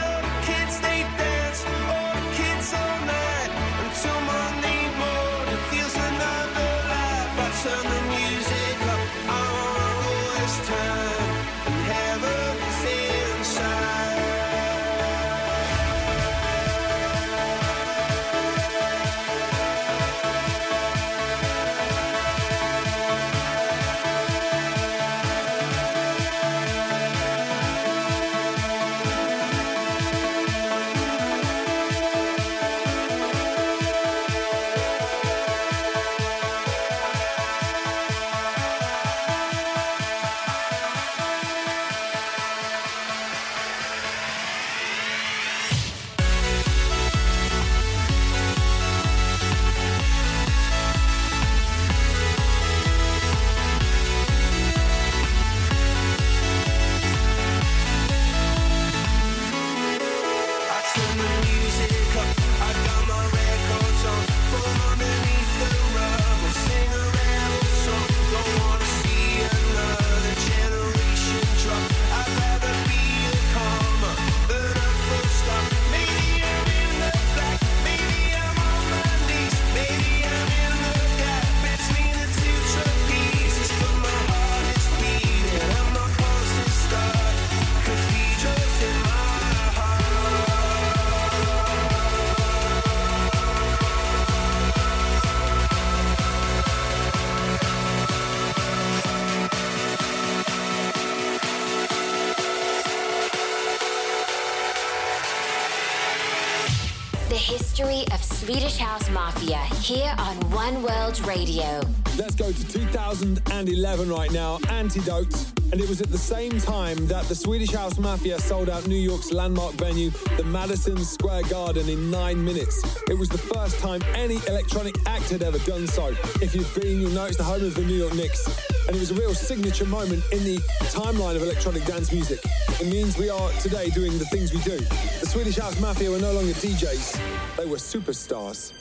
The 107.33 107.39
history 107.39 108.03
of 108.13 108.23
Swedish 108.23 108.77
House 108.77 109.09
Mafia 109.09 109.57
here 109.81 110.13
on 110.19 110.35
One 110.51 110.83
World 110.83 111.19
Radio. 111.25 111.81
Let's 112.15 112.35
go 112.35 112.51
to 112.51 112.67
2011 112.67 114.07
right 114.07 114.31
now, 114.31 114.59
Antidote. 114.69 115.33
And 115.71 115.81
it 115.81 115.89
was 115.89 115.99
at 115.99 116.09
the 116.09 116.17
same 116.19 116.59
time 116.59 117.07
that 117.07 117.25
the 117.25 117.33
Swedish 117.33 117.71
House 117.71 117.97
Mafia 117.97 118.37
sold 118.37 118.69
out 118.69 118.85
New 118.85 118.93
York's 118.93 119.31
landmark 119.31 119.73
venue, 119.73 120.11
the 120.37 120.43
Madison 120.43 121.03
Square 121.03 121.45
Garden, 121.49 121.89
in 121.89 122.11
nine 122.11 122.45
minutes. 122.45 122.85
It 123.09 123.17
was 123.17 123.29
the 123.29 123.39
first 123.39 123.79
time 123.79 124.03
any 124.13 124.35
electronic 124.47 124.93
act 125.07 125.31
had 125.31 125.41
ever 125.41 125.57
done 125.57 125.87
so. 125.87 126.09
If 126.39 126.53
you've 126.53 126.71
been, 126.75 127.01
you'll 127.01 127.09
know 127.13 127.25
it's 127.25 127.37
the 127.37 127.43
home 127.43 127.65
of 127.65 127.73
the 127.73 127.81
New 127.81 127.95
York 127.95 128.13
Knicks. 128.13 128.72
And 128.87 128.95
it 128.95 128.99
was 128.99 129.11
a 129.11 129.15
real 129.15 129.33
signature 129.33 129.85
moment 129.85 130.23
in 130.31 130.43
the 130.43 130.57
timeline 130.91 131.35
of 131.35 131.43
electronic 131.43 131.85
dance 131.85 132.11
music. 132.11 132.39
It 132.81 132.87
means 132.87 133.17
we 133.17 133.29
are 133.29 133.51
today 133.61 133.89
doing 133.89 134.17
the 134.17 134.25
things 134.25 134.53
we 134.53 134.61
do. 134.61 134.77
The 134.77 135.27
Swedish 135.27 135.57
House 135.57 135.79
Mafia 135.79 136.11
were 136.11 136.19
no 136.19 136.33
longer 136.33 136.53
DJs, 136.53 137.55
they 137.57 137.65
were 137.65 137.77
superstars. 137.77 138.73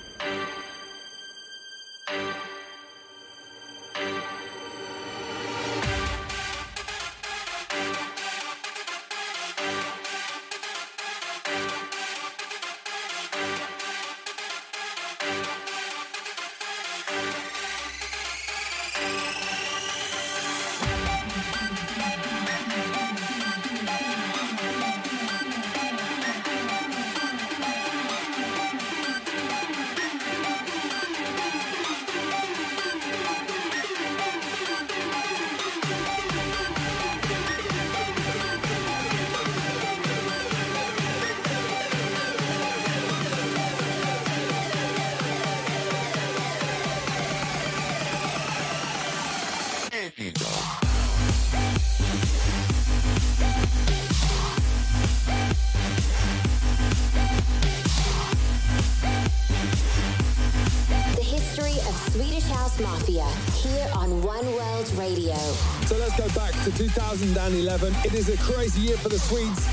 2011. 67.83 68.07
It 68.07 68.15
is 68.15 68.29
a 68.29 68.37
crazy 68.53 68.81
year 68.81 68.97
for 68.97 69.09
the 69.09 69.19
Swedes, 69.19 69.67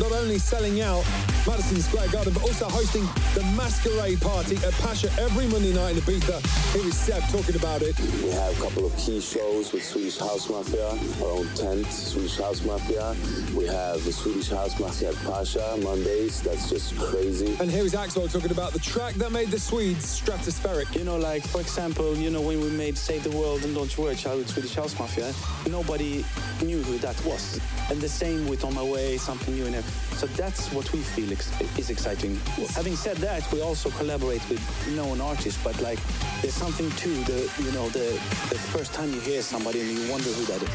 not 0.00 0.12
only 0.12 0.38
selling 0.38 0.80
out 0.80 1.04
Madison 1.46 1.80
Square 1.80 2.08
Garden, 2.08 2.32
but 2.32 2.42
also 2.42 2.66
hosting 2.68 3.06
the 3.36 3.42
Masquerade 3.54 4.18
Party 4.18 4.56
at 4.64 4.72
Pacha 4.80 5.10
every 5.20 5.46
Monday 5.48 5.74
night 5.74 5.94
in 5.94 6.00
Ibiza. 6.00 6.40
Here 6.72 6.86
is 6.86 6.96
Seb 6.96 7.22
talking 7.24 7.54
about 7.54 7.82
it. 7.82 7.94
We 8.24 8.30
have 8.30 8.58
a 8.58 8.62
couple 8.62 8.86
of 8.86 8.96
key 8.96 9.20
shows 9.20 9.74
with 9.74 9.84
Swedish 9.84 10.16
House 10.16 10.48
Mafia, 10.48 10.88
our 10.88 11.32
own 11.32 11.46
tent, 11.54 11.84
Swedish 11.92 12.38
House 12.38 12.64
Mafia. 12.64 13.14
We 13.54 13.66
have 13.66 14.02
the 14.06 14.12
Swedish 14.12 14.48
House 14.48 14.80
Mafia 14.80 15.10
at 15.10 15.16
Pacha 15.16 15.76
Mondays. 15.82 16.40
That's 16.40 16.70
just 16.70 16.96
crazy. 16.98 17.54
And 17.60 17.70
here 17.70 17.84
is 17.84 17.92
Axwell 17.92 18.32
talking 18.32 18.52
about 18.52 18.72
the 18.72 18.78
track 18.78 19.12
that 19.16 19.30
made 19.30 19.50
the 19.50 19.60
Swedes 19.60 20.18
stratospheric. 20.18 20.96
You 20.96 21.04
know, 21.04 21.18
like, 21.18 21.46
for 21.46 21.60
example, 21.60 22.16
you 22.16 22.30
know, 22.30 22.40
when 22.40 22.58
we 22.62 22.70
made 22.70 22.96
Save 22.96 23.22
the 23.22 23.36
World 23.36 23.64
and 23.64 23.74
Don't 23.74 23.94
You 23.94 24.04
Worry 24.04 24.16
Child 24.16 24.38
with 24.38 24.48
Swedish 24.48 24.74
House 24.74 24.98
Mafia, 24.98 25.34
nobody 25.68 26.24
knew 26.62 26.82
who 26.82 26.96
that 26.98 27.22
was. 27.26 27.60
And 27.90 28.00
the 28.00 28.08
same 28.08 28.48
with 28.48 28.64
On 28.64 28.74
My 28.74 28.82
Way, 28.82 29.18
something 29.18 29.54
new. 29.54 29.66
And 29.66 29.84
so 30.16 30.26
that's 30.28 30.72
what 30.72 30.90
we 30.94 31.00
feel 31.00 31.30
ex- 31.30 31.52
is 31.78 31.90
exciting. 31.90 32.40
Having 32.74 32.96
said 32.96 33.16
that, 33.18 33.25
we 33.52 33.60
also 33.60 33.90
collaborate 33.90 34.48
with 34.48 34.62
known 34.94 35.20
artists, 35.20 35.62
but 35.64 35.80
like 35.80 35.98
there's 36.42 36.54
something 36.54 36.88
to 36.90 37.08
the, 37.24 37.52
you 37.58 37.72
know, 37.72 37.88
the, 37.88 38.12
the 38.50 38.58
first 38.72 38.94
time 38.94 39.12
you 39.12 39.18
hear 39.20 39.42
somebody 39.42 39.80
and 39.80 39.90
you 39.90 40.10
wonder 40.10 40.28
who 40.28 40.44
that 40.44 40.62
is. 40.62 40.70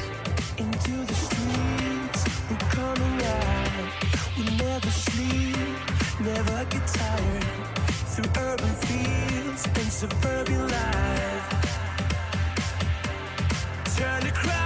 Into 0.58 0.92
the 1.06 1.14
streets, 1.14 2.22
we're 2.50 2.68
coming 2.70 3.26
out. 3.26 3.94
We 4.38 4.44
never 4.58 4.90
sleep, 4.90 5.56
never 6.20 6.66
get 6.66 6.86
tired. 6.88 7.44
Through 8.12 8.32
urban 8.38 8.74
fields 8.86 9.66
and 9.66 9.92
suburban 9.92 10.68
life. 10.68 11.48
Turn 13.96 14.24
the 14.26 14.32
crowd 14.34 14.61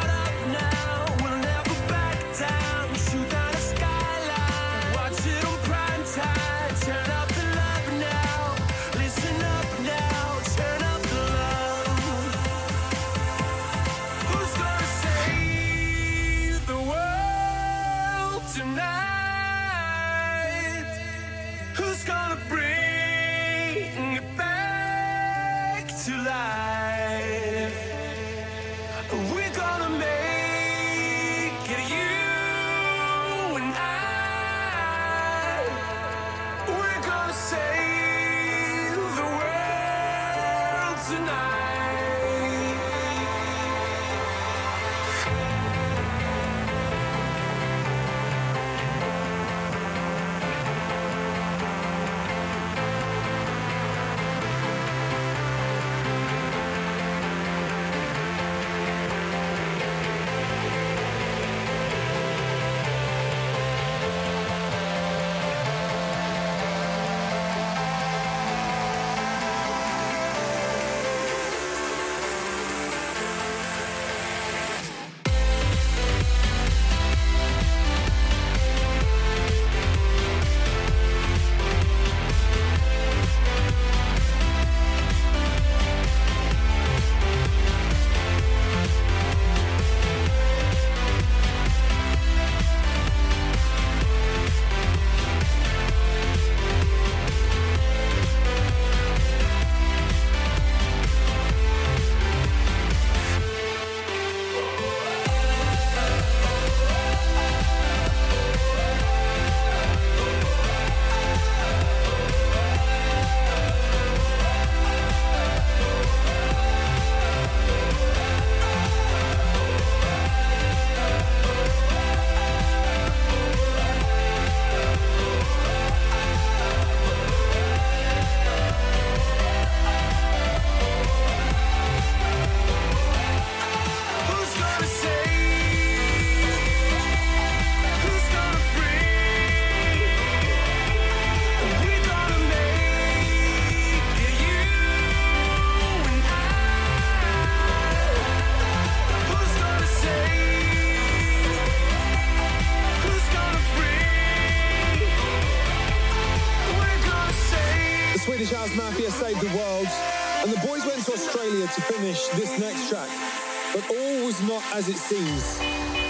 Was 164.35 164.49
not 164.49 164.63
as 164.73 164.89
it 164.89 164.97
seems. 164.97 165.59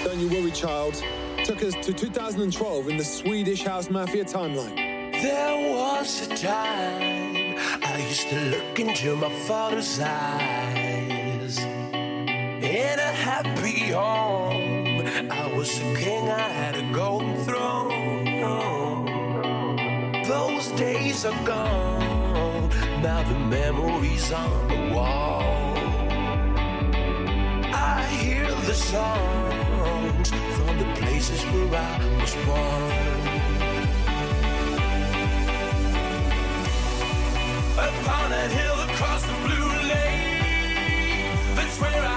Don't 0.04 0.20
you 0.20 0.30
worry, 0.30 0.50
child. 0.50 0.96
Took 1.44 1.62
us 1.62 1.76
to 1.86 1.94
2012 1.94 2.90
in 2.90 2.98
the 2.98 3.04
Swedish 3.04 3.64
House 3.64 3.92
Mafia 3.92 4.26
timeline. 4.26 4.76
There 5.22 5.76
was 5.76 6.26
a 6.26 6.36
time 6.36 7.56
I 7.84 8.04
used 8.10 8.28
to 8.30 8.40
look 8.46 8.80
into 8.80 9.16
my 9.16 9.30
father's 9.42 10.00
eyes. 10.00 11.60
In 11.60 13.00
a 13.00 13.14
happy 13.30 13.92
home, 13.92 15.06
I 15.30 15.54
was 15.56 15.78
a 15.78 15.96
king, 15.96 16.28
I 16.28 16.50
had 16.50 16.78
a 16.78 16.92
golden 16.92 17.36
throne. 17.46 18.26
Those 20.28 20.70
days 20.80 21.26
are 21.26 21.46
gone, 21.46 22.70
now 23.04 23.22
the 23.22 23.38
memories 23.38 24.32
on 24.32 24.68
the 24.68 24.96
wall. 24.96 25.35
The 28.66 28.74
songs 28.74 30.30
from 30.30 30.78
the 30.80 30.86
places 30.96 31.44
where 31.52 31.80
I 31.80 32.00
was 32.20 32.34
born. 32.46 33.26
Upon 37.78 38.32
that 38.32 38.52
hill 38.52 38.80
across 38.90 39.22
the 39.22 39.38
blue 39.46 39.70
lake, 39.94 41.56
that's 41.56 41.80
where 41.80 42.04
I 42.04 42.15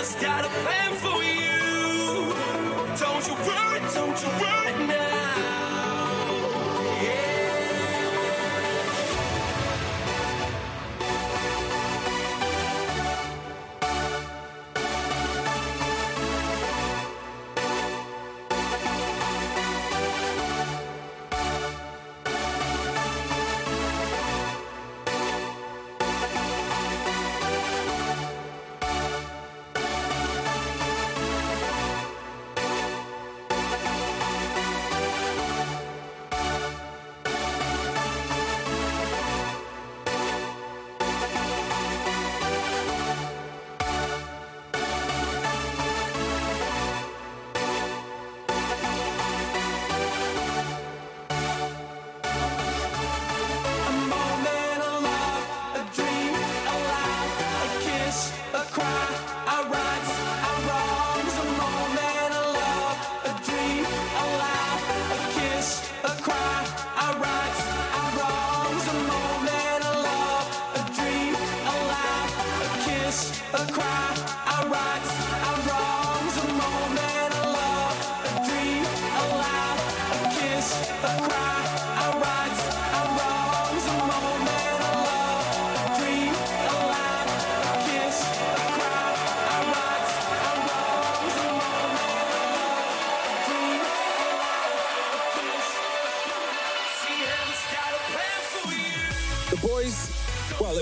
Heaven's 0.00 0.22
got 0.22 0.46
a 0.46 0.48
plan 0.48 0.94
for 0.94 1.22
you. 1.22 2.32
Don't 2.96 3.26
you 3.28 3.34
worry, 3.34 3.80
don't 3.92 4.22
you 4.22 4.28
worry 4.40 4.86
now. 4.86 5.69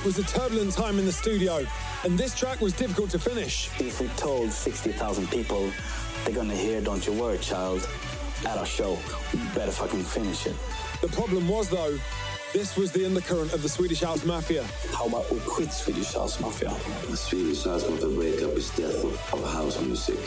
Was 0.08 0.18
a 0.18 0.22
turbulent 0.22 0.72
time 0.72 0.98
in 0.98 1.04
the 1.04 1.12
studio, 1.12 1.66
and 2.02 2.18
this 2.18 2.34
track 2.34 2.62
was 2.62 2.72
difficult 2.72 3.10
to 3.10 3.18
finish. 3.18 3.68
If 3.78 4.00
we 4.00 4.08
told 4.16 4.50
60,000 4.50 5.30
people 5.30 5.70
they're 6.24 6.34
gonna 6.34 6.54
hear 6.54 6.80
Don't 6.80 7.06
You 7.06 7.12
Worry 7.12 7.36
Child 7.36 7.86
at 8.46 8.56
our 8.56 8.64
show, 8.64 8.98
we 9.34 9.38
better 9.54 9.70
fucking 9.70 10.02
finish 10.04 10.46
it. 10.46 10.56
The 11.02 11.08
problem 11.08 11.46
was, 11.46 11.68
though, 11.68 11.98
this 12.54 12.74
was 12.74 12.90
the 12.90 13.04
undercurrent 13.04 13.52
of 13.52 13.60
the 13.60 13.68
Swedish 13.68 14.00
House 14.00 14.24
Mafia. 14.24 14.64
How 14.94 15.08
about 15.08 15.30
we 15.30 15.40
quit 15.40 15.70
Swedish 15.70 16.14
House 16.14 16.40
Mafia? 16.40 16.74
The 17.10 17.16
Swedish 17.16 17.64
House 17.64 17.86
Mafia 17.86 18.08
breakup 18.08 18.52
is 18.52 18.70
death 18.70 19.04
of, 19.04 19.12
of 19.34 19.52
house 19.52 19.78
music. 19.82 20.18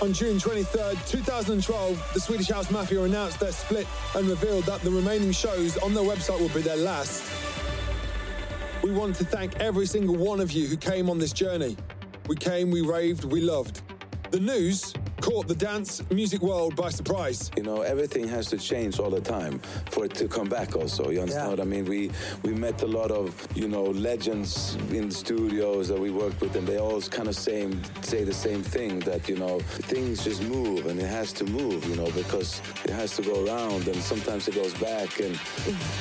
On 0.00 0.14
June 0.14 0.38
23rd, 0.38 1.06
2012, 1.06 2.10
the 2.14 2.20
Swedish 2.20 2.48
House 2.48 2.70
Mafia 2.70 3.02
announced 3.02 3.40
their 3.40 3.52
split 3.52 3.86
and 4.14 4.26
revealed 4.28 4.64
that 4.64 4.80
the 4.80 4.90
remaining 4.90 5.32
shows 5.32 5.76
on 5.78 5.92
their 5.92 6.04
website 6.04 6.40
will 6.40 6.48
be 6.48 6.62
their 6.62 6.76
last. 6.76 7.22
We 8.86 8.92
want 8.92 9.16
to 9.16 9.24
thank 9.24 9.56
every 9.56 9.84
single 9.84 10.14
one 10.14 10.38
of 10.38 10.52
you 10.52 10.68
who 10.68 10.76
came 10.76 11.10
on 11.10 11.18
this 11.18 11.32
journey. 11.32 11.76
We 12.28 12.36
came, 12.36 12.70
we 12.70 12.82
raved, 12.82 13.24
we 13.24 13.40
loved. 13.40 13.82
The 14.30 14.38
news 14.38 14.94
caught 15.20 15.48
the 15.48 15.56
dance 15.56 16.08
music 16.12 16.40
world 16.40 16.76
by 16.76 16.90
surprise. 16.90 17.50
You 17.56 17.64
know, 17.64 17.82
everything 17.82 18.28
has 18.28 18.46
to 18.50 18.58
change 18.58 19.00
all 19.00 19.10
the 19.10 19.20
time 19.20 19.58
for 19.90 20.04
it 20.04 20.14
to 20.14 20.28
come 20.28 20.48
back 20.48 20.76
also. 20.76 21.10
You 21.10 21.22
understand 21.22 21.46
Yeah. 21.46 21.50
what 21.50 21.60
I 21.60 21.64
mean? 21.64 21.84
We 21.84 22.12
we 22.44 22.52
met 22.54 22.80
a 22.82 22.86
lot 22.86 23.10
of, 23.10 23.34
you 23.56 23.66
know, 23.66 23.82
legends 23.86 24.76
in 24.92 25.10
studios 25.10 25.88
that 25.88 25.98
we 25.98 26.10
worked 26.12 26.40
with 26.40 26.54
and 26.54 26.64
they 26.64 26.78
all 26.78 27.00
kind 27.02 27.26
of 27.28 27.34
same 27.34 27.82
say 28.02 28.22
the 28.22 28.34
same 28.34 28.62
thing 28.62 29.00
that, 29.00 29.28
you 29.28 29.36
know, 29.36 29.58
things 29.90 30.22
just 30.22 30.42
move 30.44 30.86
and 30.86 31.00
it 31.00 31.08
has 31.08 31.32
to 31.40 31.44
move, 31.44 31.84
you 31.88 31.96
know, 31.96 32.10
because 32.12 32.62
it 32.84 32.92
has 32.92 33.16
to 33.16 33.22
go 33.22 33.44
around 33.46 33.88
and 33.88 34.00
sometimes 34.00 34.46
it 34.46 34.54
goes 34.54 34.74
back 34.74 35.18
and 35.18 35.34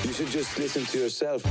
you 0.05 0.13
should 0.13 0.29
just 0.29 0.59
listen 0.59 0.85
to 0.85 0.99
yourself. 0.99 1.41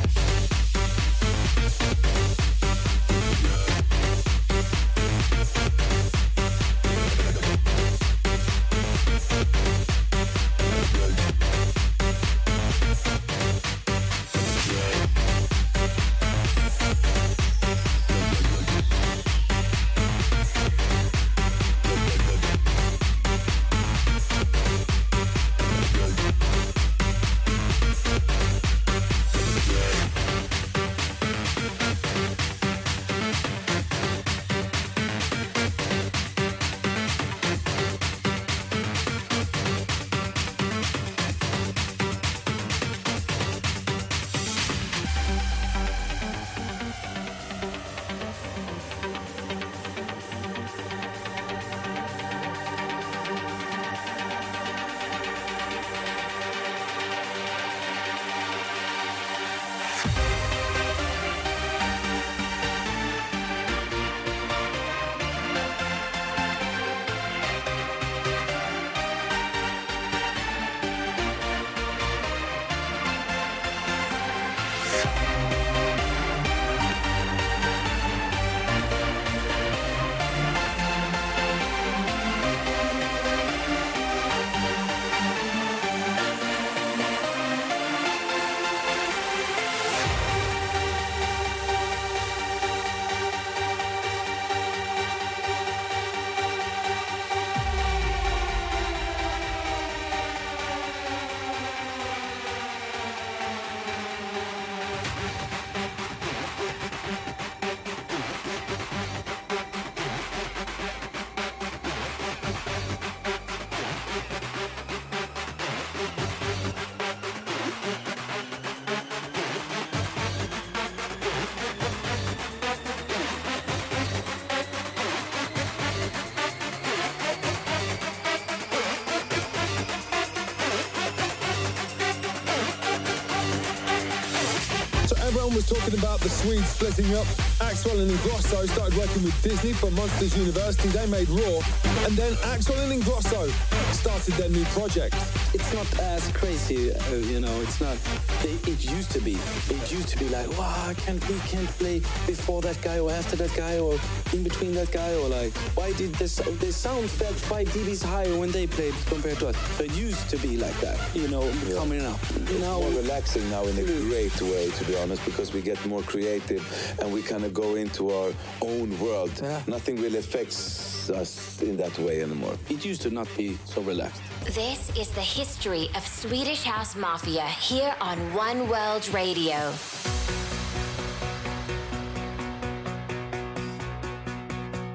Was 135.54 135.66
talking 135.66 135.96
about 135.98 136.20
the 136.20 136.28
Swedes 136.28 136.68
splitting 136.68 137.14
up, 137.14 137.26
Axwell 137.60 138.00
and 138.00 138.10
Ingrosso 138.10 138.68
started 138.68 138.96
working 138.98 139.22
with 139.22 139.40
Disney 139.42 139.72
for 139.72 139.90
Monsters 139.92 140.36
University. 140.36 140.88
They 140.88 141.06
made 141.06 141.28
Raw, 141.28 141.60
and 142.06 142.16
then 142.16 142.32
Axwell 142.50 142.82
and 142.90 143.02
Ingrosso 143.02 143.48
started 143.92 144.34
their 144.34 144.48
new 144.48 144.64
project. 144.76 145.14
It's 145.54 145.72
not 145.72 145.86
as 146.00 146.26
crazy, 146.32 146.92
uh, 146.92 147.14
you 147.14 147.40
know. 147.40 147.60
It's 147.60 147.80
not. 147.80 147.96
It, 148.44 148.68
it, 148.68 148.90
used 148.90 149.10
to 149.12 149.20
be. 149.20 149.32
It 149.70 149.90
used 149.90 150.08
to 150.08 150.18
be 150.18 150.28
like, 150.28 150.46
wow, 150.58 150.92
can't, 150.98 151.28
we 151.30 151.38
can't 151.48 151.68
play 151.78 152.00
before 152.26 152.60
that 152.60 152.80
guy 152.82 152.98
or 152.98 153.10
after 153.10 153.36
that 153.36 153.54
guy 153.56 153.78
or 153.78 153.98
in 154.34 154.44
between 154.44 154.74
that 154.74 154.92
guy 154.92 155.14
or 155.14 155.28
like, 155.28 155.52
why 155.76 155.94
did 155.94 156.14
this? 156.16 156.36
The 156.36 156.70
sound 156.70 157.08
felt 157.08 157.34
five 157.34 157.68
dBs 157.68 158.04
higher 158.04 158.38
when 158.38 158.50
they 158.50 158.66
played 158.66 158.92
compared 159.06 159.38
to 159.38 159.48
us. 159.48 159.56
So 159.78 159.84
it 159.84 159.96
used 159.96 160.28
to 160.28 160.36
be 160.36 160.58
like 160.58 160.78
that, 160.80 160.98
you 161.16 161.28
know, 161.28 161.44
yeah. 161.66 161.76
coming 161.76 162.04
up. 162.04 162.20
It's 162.22 162.60
now, 162.60 162.80
more 162.80 162.90
relaxing 162.90 163.48
now 163.48 163.64
in 163.64 163.78
a 163.78 163.82
great 163.82 164.38
way, 164.42 164.68
to 164.68 164.84
be 164.84 164.94
honest, 164.98 165.24
because 165.24 165.54
we 165.54 165.62
get 165.62 165.84
more 165.86 166.02
creative 166.02 166.62
and 167.00 167.10
we 167.10 167.22
kind 167.22 167.44
of 167.44 167.54
go 167.54 167.76
into 167.76 168.10
our 168.10 168.30
own 168.60 168.98
world. 169.00 169.32
Yeah. 169.42 169.62
Nothing 169.66 169.96
really 169.96 170.18
affects 170.18 171.08
us 171.08 171.62
in 171.62 171.78
that 171.78 171.98
way 171.98 172.22
anymore. 172.22 172.56
It 172.68 172.84
used 172.84 173.00
to 173.02 173.10
not 173.10 173.28
be 173.38 173.58
so 173.64 173.80
relaxed. 173.80 174.20
This 174.44 174.90
is 174.98 175.08
the 175.08 175.22
history 175.22 175.88
of 175.96 176.06
Swedish 176.06 176.64
House 176.64 176.94
Mafia 176.94 177.46
here 177.46 177.94
on 178.00 178.33
One 178.34 178.68
World 178.68 179.08
Radio. 179.14 179.72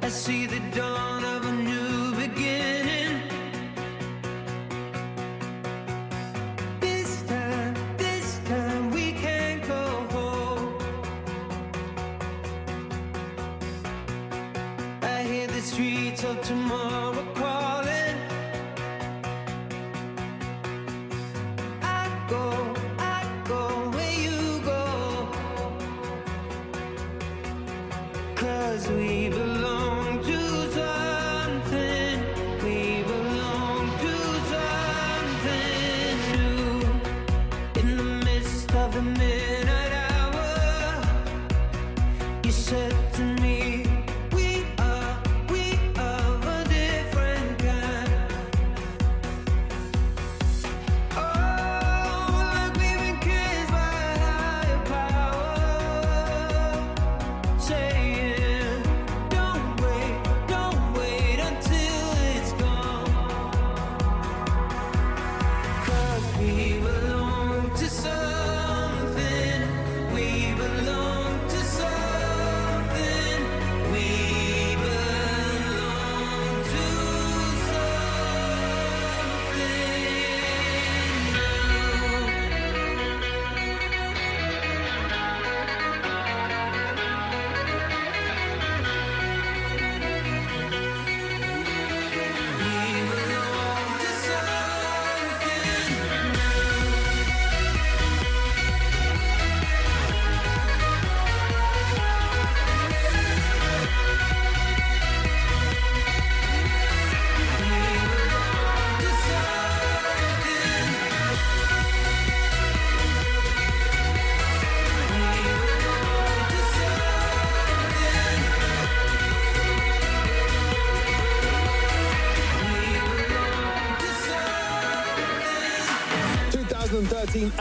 I 0.02 0.10
see 0.10 0.46
the 0.46 0.60
dawn 0.76 1.24
you 42.50 42.54
said 42.54 43.14
to 43.14 43.24
me, 43.44 43.89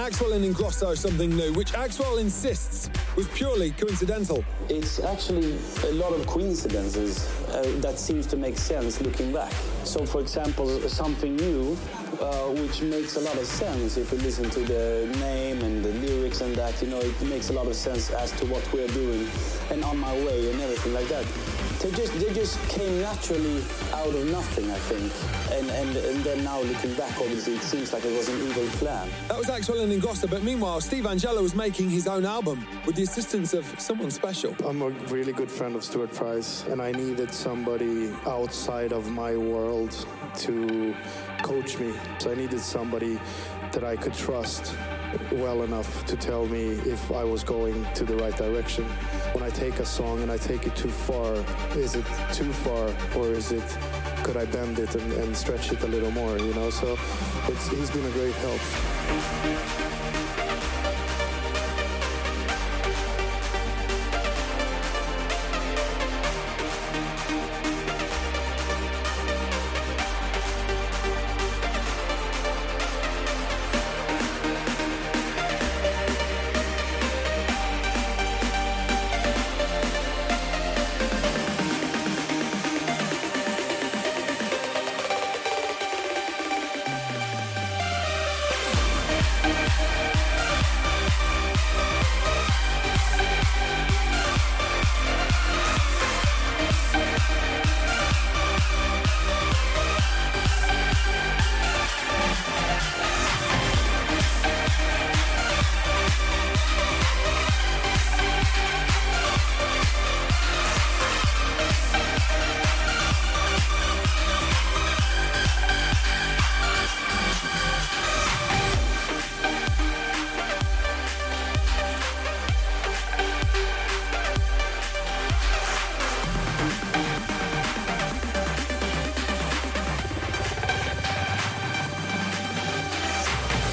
Axwell 0.09 0.33
and 0.33 0.43
Ingrosso 0.43 0.97
something 0.97 1.29
new, 1.37 1.53
which 1.53 1.73
Axwell 1.73 2.19
insists 2.19 2.89
was 3.15 3.29
purely 3.29 3.73
coincidental. 3.73 4.43
It's 4.71 5.01
actually 5.01 5.59
a 5.85 5.93
lot 5.93 6.15
of 6.15 6.27
coincidences 6.27 7.29
uh, 7.49 7.71
that 7.83 7.99
seems 7.99 8.27
to 8.29 8.39
make 8.39 8.57
sense 8.57 9.03
looking 9.03 9.35
back. 9.35 9.53
So, 9.85 10.07
for 10.07 10.23
example, 10.23 10.81
something 10.89 11.37
new, 11.37 11.77
uh, 12.23 12.47
which 12.55 12.81
makes 12.81 13.17
a 13.17 13.21
lot 13.21 13.37
of 13.37 13.45
sense 13.45 13.99
if 13.99 14.11
you 14.11 14.17
listen 14.19 14.49
to 14.49 14.61
the 14.61 15.15
name 15.21 15.61
and 15.61 15.85
the 15.85 15.93
lyrics 15.93 16.41
and 16.41 16.57
that, 16.57 16.81
you 16.81 16.89
know, 16.89 17.01
it 17.01 17.23
makes 17.25 17.51
a 17.51 17.53
lot 17.53 17.67
of 17.67 17.77
sense 17.77 18.09
as 18.11 18.33
to 18.41 18.47
what 18.47 18.67
we're 18.73 18.89
doing 18.89 19.29
and 19.71 19.85
on 19.85 19.99
my 19.99 20.15
way 20.25 20.51
and 20.51 20.59
everything 20.63 20.95
like 20.95 21.09
that. 21.09 21.27
They 21.81 21.93
just 21.93 22.12
they 22.18 22.35
just 22.35 22.59
came 22.68 23.01
naturally 23.01 23.62
out 23.93 24.12
of 24.12 24.26
nothing, 24.33 24.68
I 24.68 24.79
think. 24.79 25.12
And 25.53 25.70
and, 25.70 25.97
and 25.97 26.24
then 26.24 26.43
now 26.43 26.61
looking 26.61 26.93
back, 26.95 27.16
obviously, 27.20 27.55
it 27.55 27.62
seems 27.62 27.93
like 27.93 28.05
it 28.05 28.16
was 28.16 28.29
an 28.29 28.37
evil 28.49 28.66
plan. 28.79 29.09
That 29.29 29.39
was 29.39 29.47
Axwell 29.47 29.83
and 29.85 29.93
Ingrosso, 29.93 30.29
but 30.29 30.43
meanwhile, 30.43 30.81
Steve 30.81 31.05
Angello 31.05 31.41
was 31.41 31.55
making 31.55 31.89
his 31.89 32.09
own 32.09 32.24
album 32.24 32.66
with 32.85 32.97
the 32.97 33.05
assistance 33.05 33.55
of 33.55 33.64
someone 33.81 34.11
special. 34.11 34.57
I'm 34.66 34.83
a 34.83 34.91
really 35.09 35.33
good 35.33 35.51
friend 35.51 35.76
of 35.76 35.85
Stuart 35.85 36.12
Price, 36.12 36.64
and 36.66 36.83
I 36.83 36.91
needed 36.91 37.33
somebody 37.33 38.12
outside 38.26 38.93
of 38.93 39.09
my 39.12 39.37
world 39.37 39.95
to 40.39 40.97
coach 41.43 41.79
me. 41.79 41.95
So 42.18 42.33
I 42.33 42.35
needed 42.35 42.61
somebody 42.61 43.20
that 43.70 43.85
I 43.85 43.95
could 43.95 44.14
trust 44.14 44.74
well 45.33 45.63
enough 45.63 46.05
to 46.07 46.17
tell 46.17 46.47
me 46.47 46.73
if 46.85 47.11
I 47.13 47.25
was 47.25 47.45
going 47.45 47.87
to 47.95 48.05
the 48.05 48.17
right 48.17 48.37
direction. 48.37 48.85
When 49.33 49.43
I 49.43 49.51
take 49.51 49.79
a 49.79 49.87
song 49.87 50.23
and 50.23 50.31
I 50.31 50.37
take 50.37 50.67
it 50.67 50.75
too 50.77 50.91
far, 50.91 51.35
is 51.77 51.95
it 51.95 52.07
too 52.33 52.53
far 52.53 52.95
or 53.17 53.29
is 53.29 53.53
it 53.53 53.79
could 54.23 54.37
I 54.37 54.45
bend 54.47 54.79
it 54.79 54.95
and, 54.95 55.13
and 55.13 55.37
stretch 55.37 55.73
it 55.73 55.83
a 55.83 55.87
little 55.87 56.11
more, 56.11 56.39
you 56.39 56.53
know? 56.55 56.71
So 56.71 56.99
it's, 57.47 57.69
he's 57.69 57.91
been 57.91 58.05
a 58.05 58.11
great 58.11 58.35
help. 58.35 60.08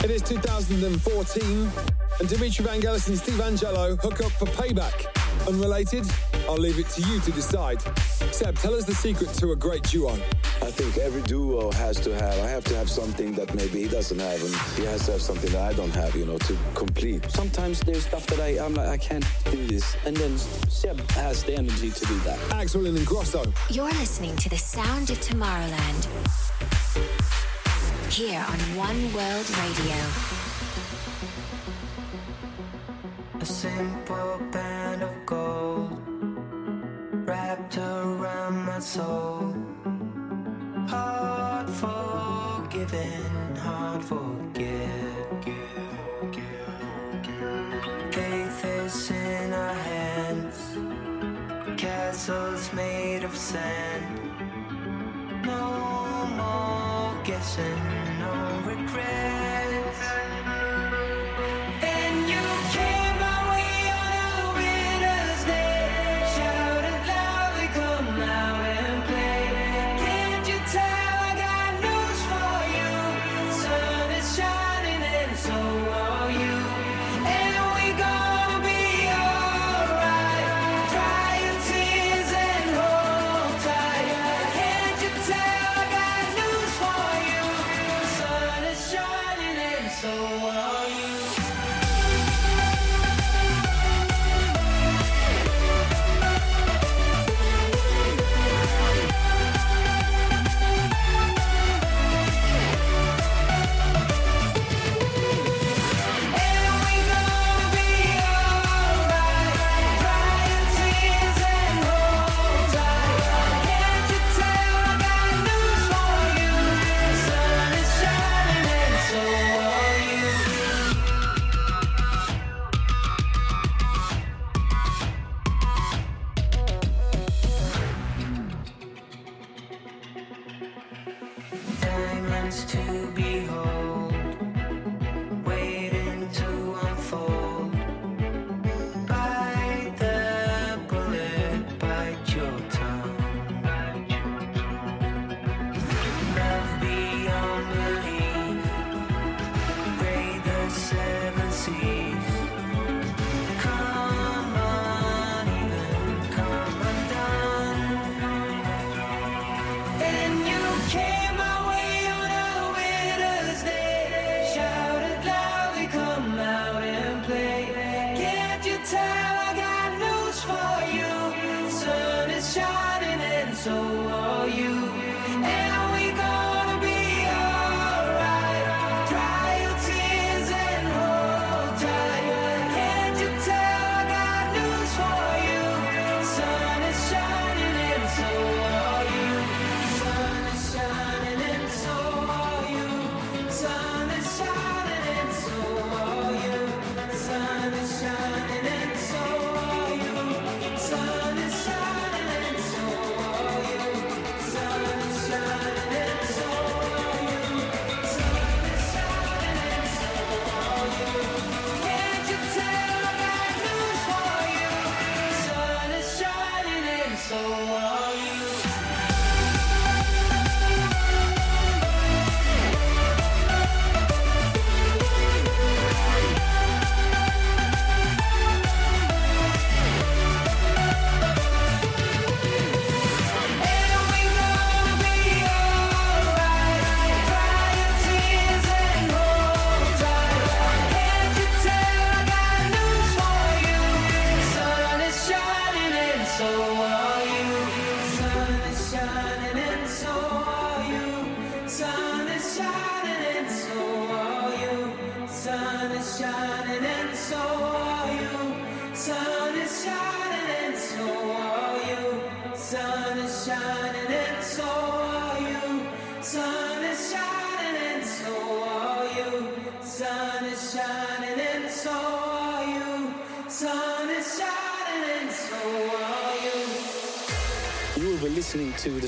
It 0.04 0.12
is 0.12 0.22
2014, 0.22 1.72
and 2.20 2.30
Dimitri 2.30 2.66
Vangelis 2.66 3.08
and 3.08 3.18
Steve 3.18 3.36
Angello 3.36 4.00
hook 4.02 4.22
up 4.22 4.32
for 4.34 4.46
payback. 4.46 5.08
Unrelated? 5.48 6.06
I'll 6.48 6.58
leave 6.58 6.78
it 6.80 6.88
to 6.90 7.02
you 7.02 7.20
to 7.22 7.32
decide. 7.32 7.82
Seb, 8.32 8.56
tell 8.58 8.76
us 8.76 8.86
the 8.86 8.94
secret 8.94 9.30
to 9.36 9.52
a 9.52 9.56
great 9.56 9.84
duo. 9.84 10.14
I 10.62 10.72
think 10.72 10.98
every 10.98 11.22
duo 11.24 11.72
has 11.72 12.00
to 12.02 12.14
have, 12.14 12.40
I 12.40 12.48
have 12.48 12.64
to 12.66 12.76
have 12.76 12.90
something 12.90 13.34
that 13.34 13.54
maybe 13.56 13.82
he 13.84 13.88
doesn't 13.88 14.20
have, 14.20 14.42
and 14.44 14.56
he 14.78 14.86
has 14.86 15.06
to 15.06 15.14
have 15.14 15.22
something 15.22 15.52
that 15.52 15.62
I 15.62 15.74
don't 15.74 15.94
have, 15.96 16.16
you 16.16 16.26
know, 16.26 16.38
to 16.38 16.58
complete. 16.76 17.30
Sometimes 17.32 17.80
there's 17.82 18.06
stuff 18.06 18.26
that 18.28 18.40
I, 18.40 18.64
I'm 18.64 18.76
like, 18.76 18.88
I 18.88 18.98
can't 18.98 19.26
do 19.52 19.66
this. 19.68 19.96
And 20.06 20.16
then 20.16 20.38
Seb 20.38 21.00
has 21.12 21.44
the 21.44 21.56
energy 21.56 21.90
to 21.90 22.06
do 22.06 22.20
that. 22.20 22.38
Axwell 22.50 22.88
and 22.88 22.98
Ingrosso. 22.98 23.52
You're 23.70 23.86
listening 23.94 24.36
to 24.38 24.50
the 24.50 24.58
sound 24.58 25.10
of 25.10 25.20
Tomorrowland 25.20 26.08
here 28.10 28.46
on 28.48 28.60
One 28.76 29.14
World 29.14 29.50
Radio. 29.58 29.98
A 33.40 33.46
simple 33.46 34.40
band 34.52 35.04
of 35.04 35.26
gold 35.26 36.02
wrapped 37.28 37.78
around 37.78 38.66
my 38.66 38.80
soul. 38.80 39.56
Hard 40.88 41.70
forgiven, 41.70 43.56
hard 43.56 44.04
forget. 44.04 45.46
Faith 48.12 48.66
is 48.66 49.12
in 49.12 49.54
our 49.54 49.74
hands, 49.74 50.78
castles 51.80 52.72
made 52.74 53.24
of 53.24 53.36
sand. 53.36 54.06
No 55.46 56.28
more 56.38 57.15
and 57.54 58.20
no 58.20 58.62
regrets. 58.66 59.45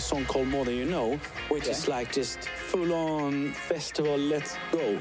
song 0.07 0.23
called 0.23 0.47
More 0.47 0.63
Than 0.63 0.75
You 0.75 0.85
Know, 0.85 1.19
which 1.49 1.65
yeah. 1.65 1.71
is 1.71 1.89
like 1.89 2.13
just 2.13 2.39
full 2.39 2.93
on 2.93 3.51
festival, 3.51 4.17
let's 4.17 4.55
go. 4.71 4.97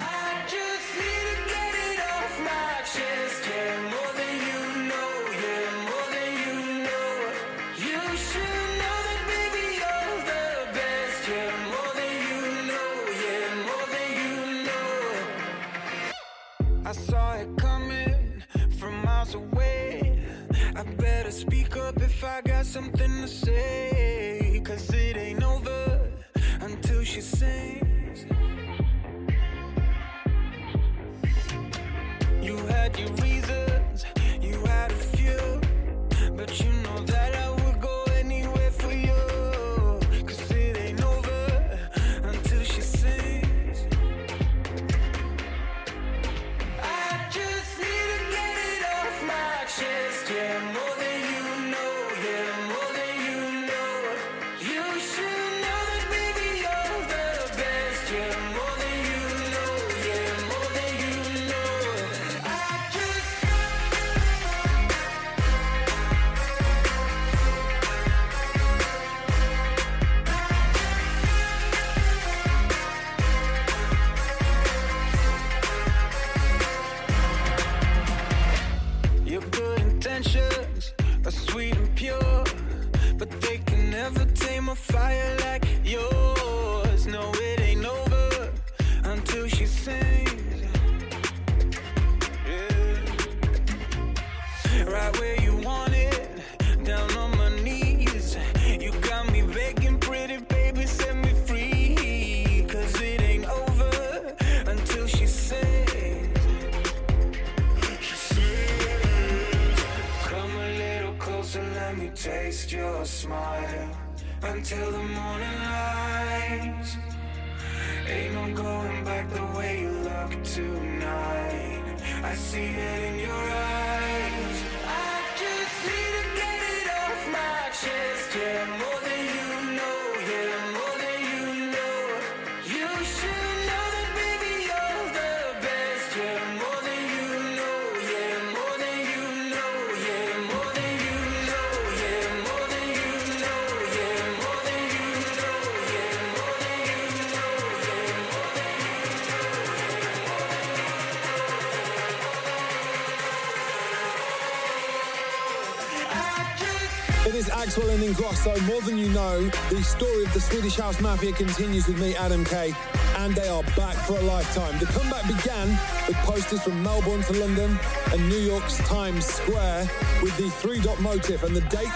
It 157.27 157.35
is 157.35 157.49
Axwell 157.49 157.93
and 157.93 158.05
Ingrosso. 158.05 158.55
More 158.68 158.81
than 158.83 158.97
you 158.97 159.09
know, 159.09 159.43
the 159.68 159.83
story 159.83 160.22
of 160.24 160.33
the 160.33 160.41
Swedish 160.41 160.77
House 160.77 161.01
Mafia 161.01 161.33
continues 161.33 161.89
with 161.89 162.01
me, 162.01 162.14
Adam 162.14 162.45
Kay, 162.45 162.72
and 163.16 163.35
they 163.35 163.49
are 163.49 163.64
back 163.77 163.97
for 164.07 164.16
a 164.16 164.22
lifetime. 164.22 164.79
The 164.79 164.87
comeback 164.87 165.27
began 165.27 165.70
with 166.07 166.16
posters 166.18 166.62
from 166.62 166.81
Melbourne 166.85 167.22
to 167.22 167.33
London 167.33 167.81
and 168.12 168.29
New 168.29 168.39
York's 168.39 168.79
Times 168.87 169.27
Square 169.27 169.91
with 170.22 170.37
the 170.37 170.49
three 170.51 170.81
dot 170.81 171.01
motif 171.01 171.43
and 171.43 171.55
the 171.55 171.62
date 171.62 171.91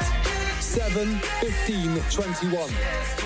7 0.59 1.17
15 1.41 2.03
21. 2.11 2.71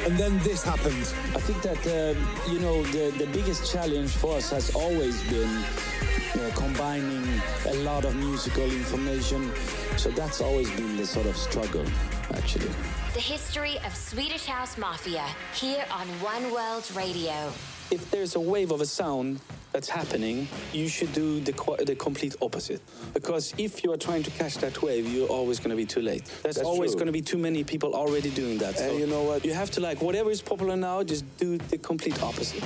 And 0.05 0.19
then 0.19 0.39
this 0.41 0.63
happened. 0.63 1.15
I 1.35 1.41
think 1.41 1.63
that 1.63 1.81
um, 1.87 2.53
you 2.53 2.61
know 2.61 2.83
the 2.83 3.17
the 3.17 3.27
biggest 3.33 3.73
challenge 3.73 4.11
for 4.11 4.37
us 4.37 4.51
has 4.51 4.75
always 4.75 5.23
been 5.31 5.65
uh, 6.35 6.51
combining 6.55 7.25
a 7.67 7.75
lot 7.77 8.05
of 8.05 8.15
musical 8.15 8.65
information. 8.65 9.51
So 9.97 10.11
that's 10.11 10.41
always 10.41 10.71
been 10.73 10.97
the 10.97 11.07
sort 11.07 11.27
of 11.27 11.37
struggle, 11.37 11.85
actually. 12.35 12.69
The 13.15 13.21
history 13.21 13.79
of 13.87 13.95
Swedish 13.97 14.45
House 14.45 14.77
Mafia 14.77 15.25
here 15.55 15.85
on 15.91 16.07
One 16.21 16.51
World 16.53 16.91
Radio. 16.95 17.53
If 17.91 18.11
there's 18.11 18.35
a 18.35 18.41
wave 18.41 18.71
of 18.71 18.81
a 18.81 18.87
sound 18.87 19.41
that's 19.73 19.89
happening, 19.89 20.49
you 20.73 20.89
should 20.89 21.13
do 21.13 21.41
the, 21.41 21.53
qu- 21.53 21.85
the 21.85 21.95
complete 21.95 22.35
opposite. 22.43 22.81
Because 23.13 23.55
if 23.57 23.83
you 23.85 23.93
are 23.93 23.97
trying 23.97 24.23
to 24.25 24.31
catch 24.33 24.57
that 24.59 24.83
wave, 24.83 25.07
you're 25.07 25.29
always 25.29 25.59
going 25.59 25.71
to 25.71 25.77
be 25.77 25.87
too 25.87 26.01
late. 26.03 26.25
There's 26.43 26.57
That's 26.57 26.67
always 26.67 26.95
going 26.95 27.07
to 27.07 27.13
be 27.13 27.23
too 27.23 27.39
many 27.39 27.65
people 27.65 27.95
already 27.95 28.31
doing 28.31 28.59
that. 28.59 28.79
And 28.81 28.99
you 28.99 29.07
know 29.07 29.23
what? 29.23 29.45
You 29.45 29.55
have 29.55 29.71
to 29.73 29.81
like 29.81 30.03
whatever 30.03 30.31
is 30.31 30.43
popular 30.43 30.77
now, 30.77 31.03
just 31.03 31.25
do 31.39 31.57
the 31.59 31.79
complete 31.79 32.21
opposite. 32.23 32.63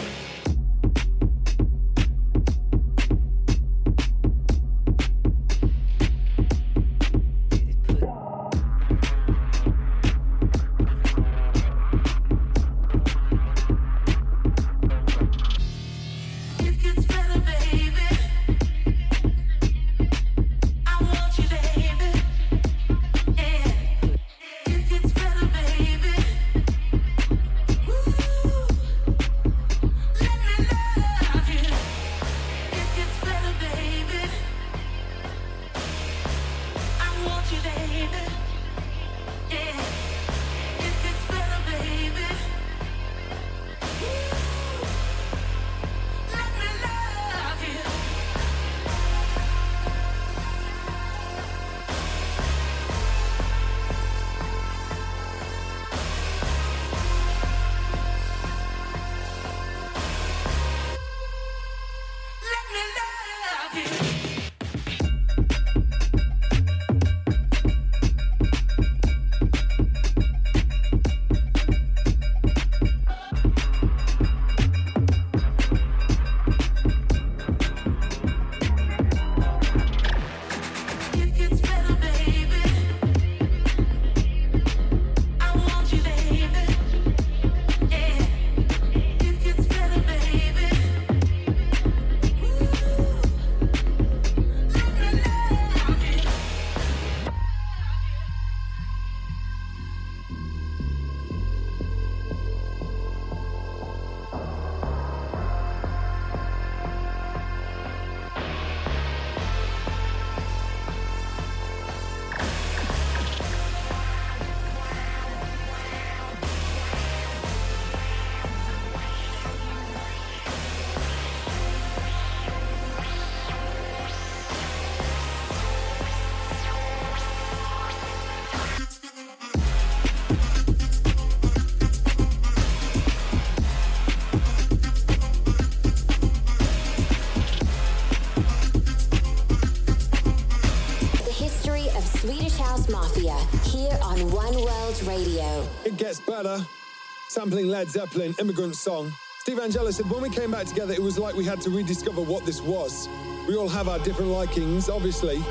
Sampling 147.28 147.66
Led 147.66 147.89
Zeppelin, 147.91 148.32
Immigrant 148.39 148.76
Song. 148.76 149.12
Steve 149.41 149.59
Angello 149.59 149.93
said, 149.93 150.09
when 150.09 150.22
we 150.22 150.30
came 150.30 150.53
back 150.53 150.66
together, 150.66 150.93
it 150.93 151.03
was 151.03 151.18
like 151.18 151.34
we 151.34 151.45
had 151.45 151.61
to 151.62 151.70
rediscover 151.70 152.20
what 152.20 152.47
this 152.47 152.61
was. 152.61 153.09
We 153.49 153.57
all 153.57 153.68
have 153.68 153.89
our 153.89 153.99
different 153.99 154.30
likings, 154.30 154.89
obviously, 154.89 155.43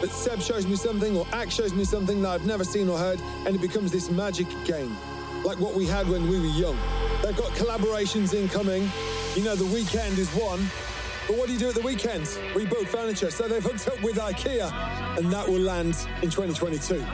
but 0.00 0.08
Seb 0.08 0.40
shows 0.40 0.66
me 0.66 0.76
something 0.76 1.14
or 1.14 1.26
Axe 1.32 1.54
shows 1.54 1.74
me 1.74 1.84
something 1.84 2.22
that 2.22 2.28
I've 2.28 2.46
never 2.46 2.64
seen 2.64 2.88
or 2.88 2.96
heard, 2.96 3.20
and 3.44 3.54
it 3.54 3.60
becomes 3.60 3.92
this 3.92 4.10
magic 4.10 4.46
game, 4.64 4.96
like 5.44 5.60
what 5.60 5.74
we 5.74 5.84
had 5.84 6.08
when 6.08 6.26
we 6.26 6.40
were 6.40 6.46
young. 6.46 6.78
They've 7.22 7.36
got 7.36 7.50
collaborations 7.52 8.32
incoming. 8.32 8.90
You 9.34 9.44
know, 9.44 9.54
The 9.54 9.64
Weeknd 9.64 10.16
is 10.16 10.30
one. 10.30 10.60
But 11.28 11.36
what 11.36 11.48
do 11.48 11.52
you 11.52 11.58
do 11.58 11.68
at 11.68 11.74
the 11.74 11.82
weekends? 11.82 12.38
We 12.56 12.64
build 12.64 12.88
furniture, 12.88 13.30
so 13.30 13.46
they've 13.46 13.62
hooked 13.62 13.86
up 13.88 14.02
with 14.02 14.16
IKEA, 14.16 14.72
and 15.18 15.30
that 15.32 15.46
will 15.46 15.60
land 15.60 15.94
in 16.22 16.30
2022. 16.30 17.04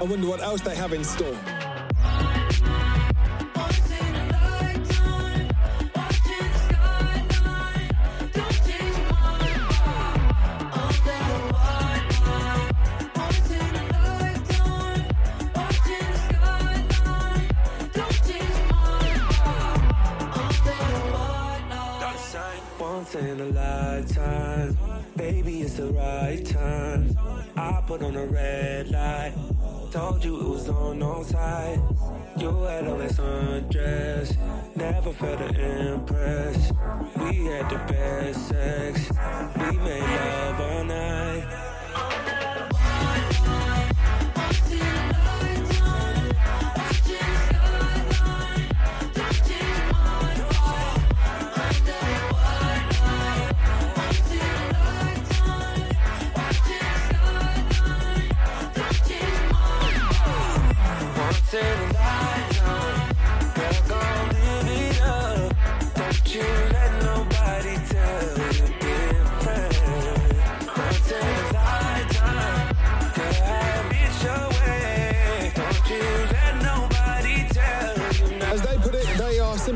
I 0.00 0.04
wonder 0.04 0.28
what 0.28 0.40
else 0.40 0.60
they 0.60 0.76
have 0.76 0.92
in 0.92 1.02
store. 1.02 1.36
Told 30.04 30.22
you 30.22 30.38
it 30.38 30.48
was 30.50 30.68
on 30.68 30.98
no 30.98 31.22
side. 31.22 31.80
You 32.36 32.50
had 32.64 32.86
on 32.86 32.98
that 32.98 33.12
sundress. 33.12 34.36
Never 34.76 35.12
felt 35.14 35.38
to 35.38 35.92
impress. 35.94 36.72
We 37.16 37.46
had 37.46 37.70
the 37.70 37.78
best 37.90 38.48
sex. 38.48 39.10
We 39.56 39.78
made 39.78 40.02
love 40.02 40.60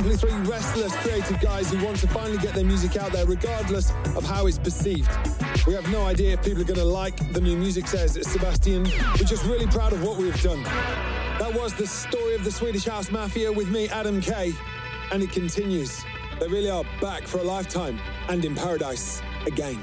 simply 0.00 0.16
three 0.16 0.48
restless, 0.48 0.94
creative 0.98 1.40
guys 1.40 1.72
who 1.72 1.84
want 1.84 1.96
to 1.96 2.06
finally 2.06 2.38
get 2.38 2.54
their 2.54 2.64
music 2.64 2.96
out 2.96 3.10
there, 3.10 3.26
regardless 3.26 3.90
of 4.14 4.24
how 4.24 4.46
it's 4.46 4.58
perceived. 4.58 5.10
We 5.66 5.74
have 5.74 5.90
no 5.90 6.06
idea 6.06 6.34
if 6.34 6.44
people 6.44 6.62
are 6.62 6.66
going 6.66 6.78
to 6.78 6.84
like 6.84 7.32
the 7.32 7.40
new 7.40 7.56
music, 7.56 7.88
says 7.88 8.12
Sebastian. 8.30 8.84
We're 8.84 9.26
just 9.26 9.44
really 9.44 9.66
proud 9.66 9.92
of 9.92 10.04
what 10.04 10.16
we've 10.16 10.40
done. 10.40 10.62
That 10.62 11.52
was 11.52 11.74
the 11.74 11.86
story 11.86 12.36
of 12.36 12.44
the 12.44 12.52
Swedish 12.52 12.84
House 12.84 13.10
Mafia 13.10 13.52
with 13.52 13.70
me, 13.70 13.88
Adam 13.88 14.20
Kay, 14.20 14.52
and 15.10 15.20
it 15.20 15.32
continues. 15.32 16.00
They 16.38 16.46
really 16.46 16.70
are 16.70 16.84
back 17.00 17.24
for 17.24 17.38
a 17.38 17.44
lifetime 17.44 17.98
and 18.28 18.44
in 18.44 18.54
paradise 18.54 19.20
again. 19.46 19.82